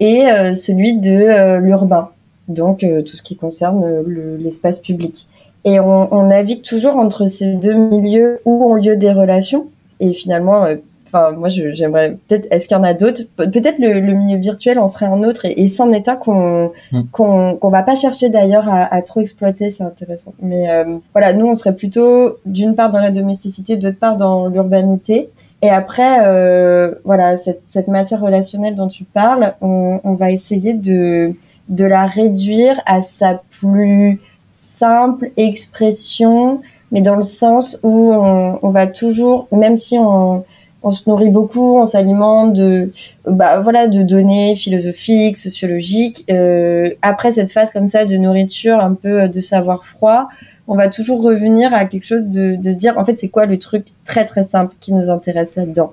et 0.00 0.26
euh, 0.26 0.54
celui 0.54 0.98
de 0.98 1.56
l'urbain, 1.60 2.10
donc 2.48 2.80
tout 3.06 3.16
ce 3.16 3.22
qui 3.22 3.36
concerne 3.36 4.02
le- 4.06 4.36
l'espace 4.36 4.80
public. 4.80 5.28
Et 5.64 5.80
on, 5.80 6.12
on 6.12 6.26
navigue 6.26 6.60
toujours 6.60 6.98
entre 6.98 7.24
ces 7.24 7.54
deux 7.54 7.72
milieux 7.72 8.40
où 8.44 8.70
ont 8.70 8.74
lieu 8.74 8.98
des 8.98 9.12
relations. 9.12 9.64
Et 9.98 10.12
finalement, 10.12 10.66
enfin 11.14 11.32
moi 11.32 11.48
j'aimerais 11.48 12.16
peut-être 12.26 12.48
est-ce 12.50 12.66
qu'il 12.66 12.76
y 12.76 12.80
en 12.80 12.84
a 12.84 12.94
d'autres? 12.94 13.22
Pe- 13.36 13.48
peut-être 13.50 13.78
le, 13.78 14.00
le 14.00 14.14
milieu 14.14 14.38
virtuel 14.38 14.78
en 14.78 14.88
serait 14.88 15.06
un 15.06 15.22
autre 15.22 15.44
et, 15.44 15.60
et 15.62 15.68
c'en 15.68 15.90
est 15.92 16.08
un 16.08 16.16
qu'on 16.16 16.72
Mm. 16.92 17.02
qu'on 17.12 17.68
va 17.70 17.82
pas 17.82 17.94
chercher 17.94 18.28
d'ailleurs 18.30 18.68
à, 18.68 18.92
à 18.94 19.00
trop 19.02 19.20
exploiter 19.20 19.70
c'est 19.70 19.84
intéressant. 19.84 20.32
Mais 20.42 20.68
euh, 20.70 20.96
voilà 21.12 21.32
nous 21.32 21.46
on 21.46 21.54
serait 21.54 21.76
plutôt 21.76 22.38
d'une 22.46 22.74
part 22.74 22.90
dans 22.90 23.00
la 23.00 23.10
domesticité 23.10 23.76
d'autre 23.76 23.98
part 23.98 24.16
dans 24.16 24.48
l'urbanité. 24.48 25.30
Et 25.62 25.70
après 25.70 26.18
euh, 26.26 26.94
voilà 27.04 27.36
cette, 27.36 27.62
cette 27.68 27.88
matière 27.88 28.20
relationnelle 28.20 28.74
dont 28.74 28.88
tu 28.88 29.04
parles 29.04 29.54
on, 29.62 30.00
on 30.04 30.14
va 30.14 30.30
essayer 30.30 30.74
de 30.74 31.32
de 31.68 31.84
la 31.86 32.04
réduire 32.06 32.80
à 32.84 33.00
sa 33.00 33.40
plus 33.60 34.20
simple 34.52 35.30
expression 35.36 36.60
mais 36.92 37.00
dans 37.00 37.16
le 37.16 37.22
sens 37.22 37.78
où 37.82 38.12
on, 38.12 38.58
on 38.62 38.68
va 38.68 38.86
toujours 38.86 39.48
même 39.52 39.76
si 39.76 39.96
on 39.98 40.44
on 40.84 40.90
se 40.90 41.08
nourrit 41.08 41.30
beaucoup, 41.30 41.78
on 41.78 41.86
s'alimente 41.86 42.52
de, 42.52 42.92
bah 43.26 43.60
voilà, 43.60 43.88
de 43.88 44.02
données 44.02 44.54
philosophiques, 44.54 45.36
sociologiques. 45.36 46.24
Euh, 46.30 46.90
après 47.02 47.32
cette 47.32 47.50
phase 47.50 47.70
comme 47.70 47.88
ça 47.88 48.04
de 48.04 48.16
nourriture, 48.16 48.78
un 48.78 48.94
peu 48.94 49.28
de 49.28 49.40
savoir 49.40 49.84
froid, 49.84 50.28
on 50.68 50.76
va 50.76 50.88
toujours 50.88 51.22
revenir 51.22 51.74
à 51.74 51.86
quelque 51.86 52.04
chose 52.04 52.24
de, 52.24 52.56
de 52.56 52.72
dire, 52.72 52.98
en 52.98 53.04
fait, 53.04 53.18
c'est 53.18 53.28
quoi 53.28 53.46
le 53.46 53.58
truc 53.58 53.86
très 54.04 54.24
très 54.24 54.44
simple 54.44 54.74
qui 54.80 54.92
nous 54.92 55.10
intéresse 55.10 55.56
là-dedans? 55.56 55.92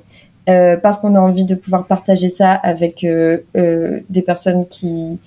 Euh, 0.50 0.78
Parce 0.78 0.98
qu'on 0.98 1.16
a 1.16 1.20
envie 1.20 1.46
de 1.46 1.56
pouvoir 1.56 1.86
partager 1.86 2.30
ça 2.30 2.54
avec 2.54 3.04
euh, 3.04 3.40
euh, 3.58 4.00
des 4.10 4.22
personnes 4.22 4.68
qui 4.68 5.20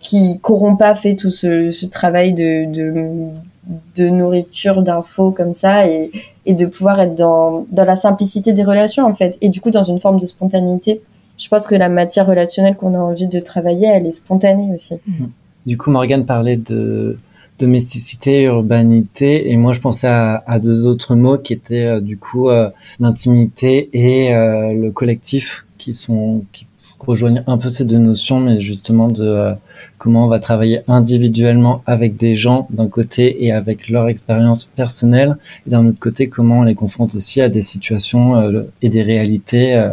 qui 0.00 0.38
n'auront 0.46 0.76
pas 0.76 0.94
fait 0.94 1.16
tout 1.16 1.30
ce, 1.30 1.86
travail 1.86 2.34
de, 2.34 3.30
de 3.96 4.08
nourriture, 4.08 4.82
d'infos 4.82 5.30
comme 5.30 5.54
ça, 5.54 5.86
et, 5.86 6.10
de 6.46 6.66
pouvoir 6.66 7.00
être 7.00 7.14
dans, 7.14 7.66
dans 7.70 7.84
la 7.84 7.96
simplicité 7.96 8.52
des 8.52 8.64
relations 8.64 9.06
en 9.06 9.14
fait, 9.14 9.38
et 9.40 9.48
du 9.48 9.60
coup 9.60 9.70
dans 9.70 9.84
une 9.84 10.00
forme 10.00 10.18
de 10.18 10.26
spontanéité. 10.26 11.02
Je 11.38 11.48
pense 11.48 11.66
que 11.66 11.74
la 11.74 11.88
matière 11.88 12.26
relationnelle 12.26 12.76
qu'on 12.76 12.94
a 12.94 12.98
envie 12.98 13.26
de 13.26 13.40
travailler, 13.40 13.88
elle 13.88 14.06
est 14.06 14.12
spontanée 14.12 14.72
aussi. 14.74 14.94
Du 15.66 15.78
coup, 15.78 15.90
Morgane 15.90 16.26
parlait 16.26 16.56
de 16.56 17.18
domesticité, 17.58 18.42
urbanité, 18.42 19.50
et 19.50 19.56
moi 19.56 19.72
je 19.72 19.80
pensais 19.80 20.08
à, 20.08 20.58
deux 20.60 20.86
autres 20.86 21.14
mots 21.14 21.38
qui 21.38 21.52
étaient 21.52 21.86
euh, 21.86 22.00
du 22.00 22.18
coup 22.18 22.48
euh, 22.48 22.68
l'intimité 22.98 23.90
et 23.92 24.34
euh, 24.34 24.72
le 24.72 24.90
collectif, 24.90 25.64
qui 25.78 25.94
sont 25.94 26.44
rejoignent 27.06 27.42
un 27.46 27.58
peu 27.58 27.70
ces 27.70 27.84
deux 27.84 27.98
notions, 27.98 28.40
mais 28.40 28.60
justement 28.60 29.08
de 29.08 29.24
euh, 29.24 29.52
comment 29.98 30.24
on 30.24 30.28
va 30.28 30.38
travailler 30.38 30.80
individuellement 30.88 31.82
avec 31.86 32.16
des 32.16 32.34
gens 32.34 32.66
d'un 32.70 32.88
côté 32.88 33.44
et 33.44 33.52
avec 33.52 33.88
leur 33.88 34.08
expérience 34.08 34.64
personnelle, 34.64 35.36
et 35.66 35.70
d'un 35.70 35.86
autre 35.86 35.98
côté 35.98 36.28
comment 36.28 36.60
on 36.60 36.62
les 36.62 36.74
confronte 36.74 37.14
aussi 37.14 37.40
à 37.40 37.48
des 37.48 37.62
situations 37.62 38.36
euh, 38.36 38.62
et 38.82 38.88
des 38.88 39.02
réalités 39.02 39.74
euh, 39.74 39.90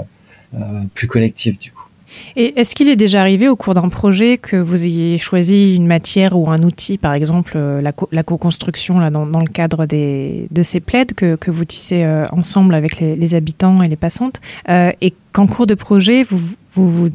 plus 0.95 1.07
collectives 1.07 1.57
du 1.59 1.71
coup. 1.71 1.87
Et 2.35 2.59
est-ce 2.59 2.75
qu'il 2.75 2.89
est 2.89 2.97
déjà 2.97 3.21
arrivé 3.21 3.47
au 3.47 3.55
cours 3.55 3.73
d'un 3.73 3.87
projet 3.87 4.37
que 4.37 4.57
vous 4.57 4.83
ayez 4.83 5.17
choisi 5.17 5.75
une 5.75 5.87
matière 5.87 6.37
ou 6.37 6.49
un 6.51 6.61
outil, 6.61 6.97
par 6.97 7.13
exemple 7.13 7.57
la, 7.57 7.93
co- 7.93 8.09
la 8.11 8.23
co-construction 8.23 9.09
dans, 9.09 9.39
le 9.39 9.47
cadre 9.47 9.85
des, 9.85 10.47
de 10.51 10.61
ces 10.61 10.81
plaides 10.81 11.13
que, 11.13 11.37
que 11.37 11.51
vous 11.51 11.63
tissez 11.63 12.05
ensemble 12.33 12.75
avec 12.75 12.99
les, 12.99 13.33
habitants 13.33 13.81
et 13.81 13.87
les 13.87 13.95
passantes, 13.95 14.41
et 14.67 15.13
qu'en 15.31 15.47
cours 15.47 15.67
de 15.67 15.73
projet, 15.73 16.23
vous, 16.23 16.41
vous, 16.73 16.91
vous 16.91 17.09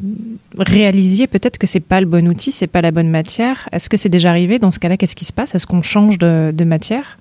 réalisiez 0.57 1.27
peut-être 1.27 1.57
que 1.57 1.67
c'est 1.67 1.79
pas 1.79 1.99
le 1.99 2.05
bon 2.05 2.27
outil, 2.27 2.51
c'est 2.51 2.67
pas 2.67 2.81
la 2.81 2.91
bonne 2.91 3.09
matière. 3.09 3.67
Est-ce 3.71 3.89
que 3.89 3.97
c'est 3.97 4.09
déjà 4.09 4.29
arrivé 4.29 4.59
Dans 4.59 4.71
ce 4.71 4.79
cas-là, 4.79 4.97
qu'est-ce 4.97 5.15
qui 5.15 5.25
se 5.25 5.33
passe? 5.33 5.55
Est-ce 5.55 5.65
qu'on 5.65 5.81
change 5.81 6.19
de, 6.19 6.63
matière? 6.63 7.17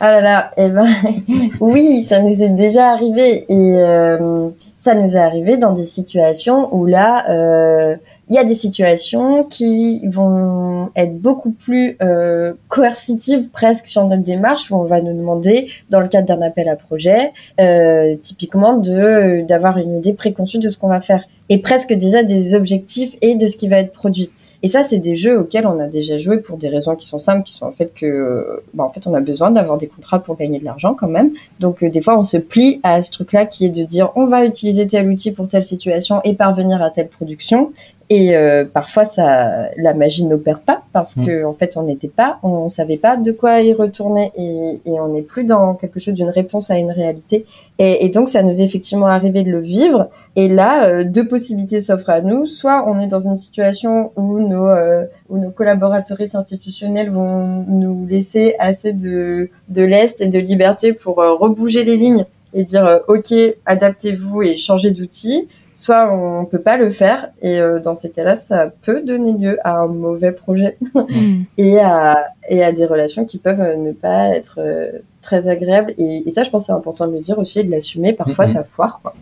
Ah 0.00 0.12
là 0.12 0.20
là, 0.20 0.50
eh 0.56 0.70
ben, 0.70 0.86
oui, 1.60 2.04
ça 2.04 2.20
nous 2.20 2.42
est 2.42 2.50
déjà 2.50 2.92
arrivé 2.92 3.44
et 3.48 3.74
euh, 3.76 4.48
ça 4.78 4.94
nous 4.94 5.16
est 5.16 5.20
arrivé 5.20 5.56
dans 5.56 5.72
des 5.72 5.86
situations 5.86 6.74
où 6.74 6.86
là, 6.86 7.28
euh, 7.30 7.96
il 8.28 8.34
y 8.34 8.38
a 8.38 8.44
des 8.44 8.54
situations 8.54 9.44
qui 9.44 10.06
vont 10.08 10.90
être 10.96 11.18
beaucoup 11.18 11.50
plus 11.50 11.96
euh, 12.02 12.52
coercitives 12.68 13.48
presque 13.48 13.88
sur 13.88 14.04
notre 14.06 14.22
démarche 14.22 14.70
où 14.70 14.76
on 14.76 14.84
va 14.84 15.00
nous 15.00 15.16
demander, 15.16 15.68
dans 15.90 16.00
le 16.00 16.08
cadre 16.08 16.28
d'un 16.28 16.42
appel 16.42 16.68
à 16.68 16.76
projet, 16.76 17.32
euh, 17.60 18.16
typiquement 18.16 18.76
de 18.76 19.42
d'avoir 19.46 19.78
une 19.78 19.96
idée 19.96 20.12
préconçue 20.12 20.58
de 20.58 20.68
ce 20.68 20.78
qu'on 20.78 20.88
va 20.88 21.00
faire 21.00 21.24
et 21.48 21.58
presque 21.58 21.92
déjà 21.92 22.22
des 22.22 22.54
objectifs 22.54 23.16
et 23.22 23.34
de 23.34 23.46
ce 23.46 23.56
qui 23.56 23.68
va 23.68 23.78
être 23.78 23.92
produit. 23.92 24.30
Et 24.62 24.68
ça, 24.68 24.82
c'est 24.82 24.98
des 24.98 25.14
jeux 25.14 25.38
auxquels 25.38 25.66
on 25.66 25.78
a 25.78 25.86
déjà 25.86 26.18
joué 26.18 26.38
pour 26.38 26.58
des 26.58 26.68
raisons 26.68 26.96
qui 26.96 27.06
sont 27.06 27.18
simples, 27.18 27.44
qui 27.44 27.52
sont 27.52 27.66
en 27.66 27.70
fait 27.70 27.94
que, 27.94 28.60
bah, 28.74 28.84
en 28.84 28.88
fait, 28.88 29.06
on 29.06 29.14
a 29.14 29.20
besoin 29.20 29.52
d'avoir 29.52 29.78
des 29.78 29.86
contrats 29.86 30.18
pour 30.18 30.36
gagner 30.36 30.58
de 30.58 30.64
l'argent 30.64 30.94
quand 30.94 31.06
même. 31.06 31.30
Donc, 31.60 31.82
euh, 31.82 31.90
des 31.90 32.02
fois, 32.02 32.18
on 32.18 32.24
se 32.24 32.36
plie 32.38 32.80
à 32.82 33.00
ce 33.00 33.12
truc-là 33.12 33.46
qui 33.46 33.66
est 33.66 33.70
de 33.70 33.84
dire, 33.84 34.10
on 34.16 34.26
va 34.26 34.44
utiliser 34.44 34.86
tel 34.88 35.08
outil 35.08 35.30
pour 35.30 35.46
telle 35.46 35.62
situation 35.62 36.20
et 36.24 36.34
parvenir 36.34 36.82
à 36.82 36.90
telle 36.90 37.08
production. 37.08 37.72
Et 38.10 38.34
euh, 38.34 38.64
parfois, 38.64 39.04
ça, 39.04 39.68
la 39.76 39.92
magie 39.92 40.24
n'opère 40.24 40.62
pas 40.62 40.82
parce 40.92 41.16
Mm. 41.16 41.26
que 41.26 41.44
en 41.44 41.52
fait, 41.52 41.76
on 41.76 41.82
n'était 41.82 42.08
pas, 42.08 42.38
on 42.42 42.68
savait 42.68 42.96
pas 42.96 43.16
de 43.16 43.32
quoi 43.32 43.60
y 43.60 43.72
retourner 43.72 44.32
et, 44.36 44.80
et 44.86 45.00
on 45.00 45.08
n'est 45.08 45.22
plus 45.22 45.44
dans 45.44 45.74
quelque 45.74 46.00
chose 46.00 46.14
d'une 46.14 46.30
réponse 46.30 46.70
à 46.70 46.78
une 46.78 46.90
réalité. 46.90 47.44
Et, 47.78 48.04
et 48.04 48.08
donc, 48.08 48.28
ça 48.28 48.42
nous 48.42 48.60
est 48.60 48.64
effectivement 48.64 49.06
arrivé 49.06 49.42
de 49.42 49.50
le 49.50 49.60
vivre. 49.60 50.08
Et 50.36 50.48
là, 50.48 50.84
euh, 50.84 51.04
deux 51.04 51.26
possibilités 51.26 51.80
s'offrent 51.80 52.10
à 52.10 52.20
nous. 52.20 52.46
Soit 52.46 52.84
on 52.88 53.00
est 53.00 53.06
dans 53.06 53.28
une 53.28 53.36
situation 53.36 54.12
où 54.16 54.40
nos, 54.40 54.68
euh, 54.68 55.04
où 55.28 55.38
nos 55.38 55.50
collaborateurs 55.50 56.18
institutionnels 56.34 57.10
vont 57.10 57.64
nous 57.66 58.06
laisser 58.06 58.54
assez 58.58 58.92
de, 58.92 59.50
de 59.68 59.82
lest 59.82 60.20
et 60.20 60.28
de 60.28 60.38
liberté 60.38 60.92
pour 60.92 61.20
euh, 61.20 61.34
rebouger 61.34 61.84
les 61.84 61.96
lignes 61.96 62.24
et 62.54 62.64
dire 62.64 62.86
euh, 62.86 62.98
OK, 63.08 63.34
adaptez-vous 63.66 64.42
et 64.42 64.56
changez 64.56 64.90
d'outil. 64.90 65.48
Soit 65.80 66.12
on 66.12 66.44
peut 66.44 66.58
pas 66.60 66.76
le 66.76 66.90
faire 66.90 67.28
et 67.40 67.60
euh, 67.60 67.78
dans 67.78 67.94
ces 67.94 68.10
cas-là, 68.10 68.34
ça 68.34 68.66
peut 68.82 69.00
donner 69.00 69.30
lieu 69.32 69.58
à 69.62 69.78
un 69.78 69.86
mauvais 69.86 70.32
projet 70.32 70.76
Mm. 70.94 71.42
et 71.56 71.78
à, 71.78 72.26
et 72.48 72.64
à 72.64 72.72
des 72.72 72.84
relations 72.84 73.24
qui 73.24 73.38
peuvent 73.38 73.60
euh, 73.60 73.76
ne 73.76 73.92
pas 73.92 74.30
être 74.30 74.56
euh, 74.58 74.90
très 75.22 75.46
agréables. 75.46 75.94
Et, 75.96 76.28
et 76.28 76.32
ça, 76.32 76.42
je 76.42 76.50
pense 76.50 76.62
que 76.62 76.66
c'est 76.66 76.72
important 76.72 77.06
de 77.06 77.12
le 77.12 77.20
dire 77.20 77.38
aussi 77.38 77.60
et 77.60 77.62
de 77.62 77.70
l'assumer. 77.70 78.12
Parfois, 78.12 78.46
Mhm. 78.46 78.50
ça 78.50 78.64
foire. 78.64 78.98
Quoi. 79.02 79.14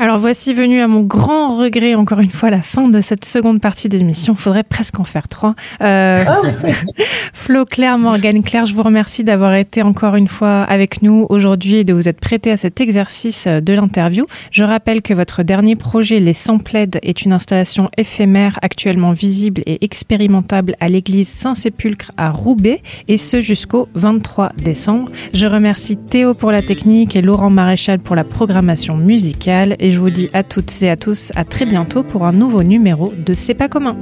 Alors 0.00 0.18
voici 0.18 0.54
venu 0.54 0.80
à 0.80 0.86
mon 0.86 1.00
grand 1.00 1.56
regret 1.56 1.96
encore 1.96 2.20
une 2.20 2.30
fois 2.30 2.50
la 2.50 2.62
fin 2.62 2.88
de 2.88 3.00
cette 3.00 3.24
seconde 3.24 3.60
partie 3.60 3.88
d'émission. 3.88 4.36
Faudrait 4.36 4.62
presque 4.62 5.00
en 5.00 5.04
faire 5.04 5.26
trois. 5.26 5.56
Euh, 5.82 6.24
Flo, 7.32 7.64
Claire, 7.64 7.98
Morgane, 7.98 8.44
Claire, 8.44 8.64
je 8.64 8.74
vous 8.74 8.84
remercie 8.84 9.24
d'avoir 9.24 9.54
été 9.54 9.82
encore 9.82 10.14
une 10.14 10.28
fois 10.28 10.62
avec 10.62 11.02
nous 11.02 11.26
aujourd'hui 11.30 11.76
et 11.76 11.84
de 11.84 11.92
vous 11.92 12.08
être 12.08 12.20
prêté 12.20 12.52
à 12.52 12.56
cet 12.56 12.80
exercice 12.80 13.48
de 13.48 13.72
l'interview. 13.72 14.24
Je 14.52 14.62
rappelle 14.62 15.02
que 15.02 15.14
votre 15.14 15.42
dernier 15.42 15.74
projet, 15.74 16.20
Les 16.20 16.32
Samplaides, 16.32 17.00
est 17.02 17.22
une 17.22 17.32
installation 17.32 17.90
éphémère 17.96 18.56
actuellement 18.62 19.10
visible 19.10 19.62
et 19.66 19.84
expérimentable 19.84 20.76
à 20.78 20.86
l'église 20.86 21.26
Saint-Sépulcre 21.26 22.12
à 22.16 22.30
Roubaix 22.30 22.82
et 23.08 23.16
ce 23.16 23.40
jusqu'au 23.40 23.88
23 23.94 24.52
décembre. 24.62 25.10
Je 25.34 25.48
remercie 25.48 25.96
Théo 25.96 26.34
pour 26.34 26.52
la 26.52 26.62
technique 26.62 27.16
et 27.16 27.22
Laurent 27.22 27.50
Maréchal 27.50 27.98
pour 27.98 28.14
la 28.14 28.22
programmation 28.22 28.96
musicale 28.96 29.74
et 29.80 29.87
je 29.90 29.98
vous 29.98 30.10
dis 30.10 30.28
à 30.32 30.42
toutes 30.42 30.82
et 30.82 30.90
à 30.90 30.96
tous 30.96 31.32
à 31.34 31.44
très 31.44 31.66
bientôt 31.66 32.02
pour 32.02 32.24
un 32.24 32.32
nouveau 32.32 32.62
numéro 32.62 33.12
de 33.12 33.34
C'est 33.34 33.54
pas 33.54 33.68
commun. 33.68 33.96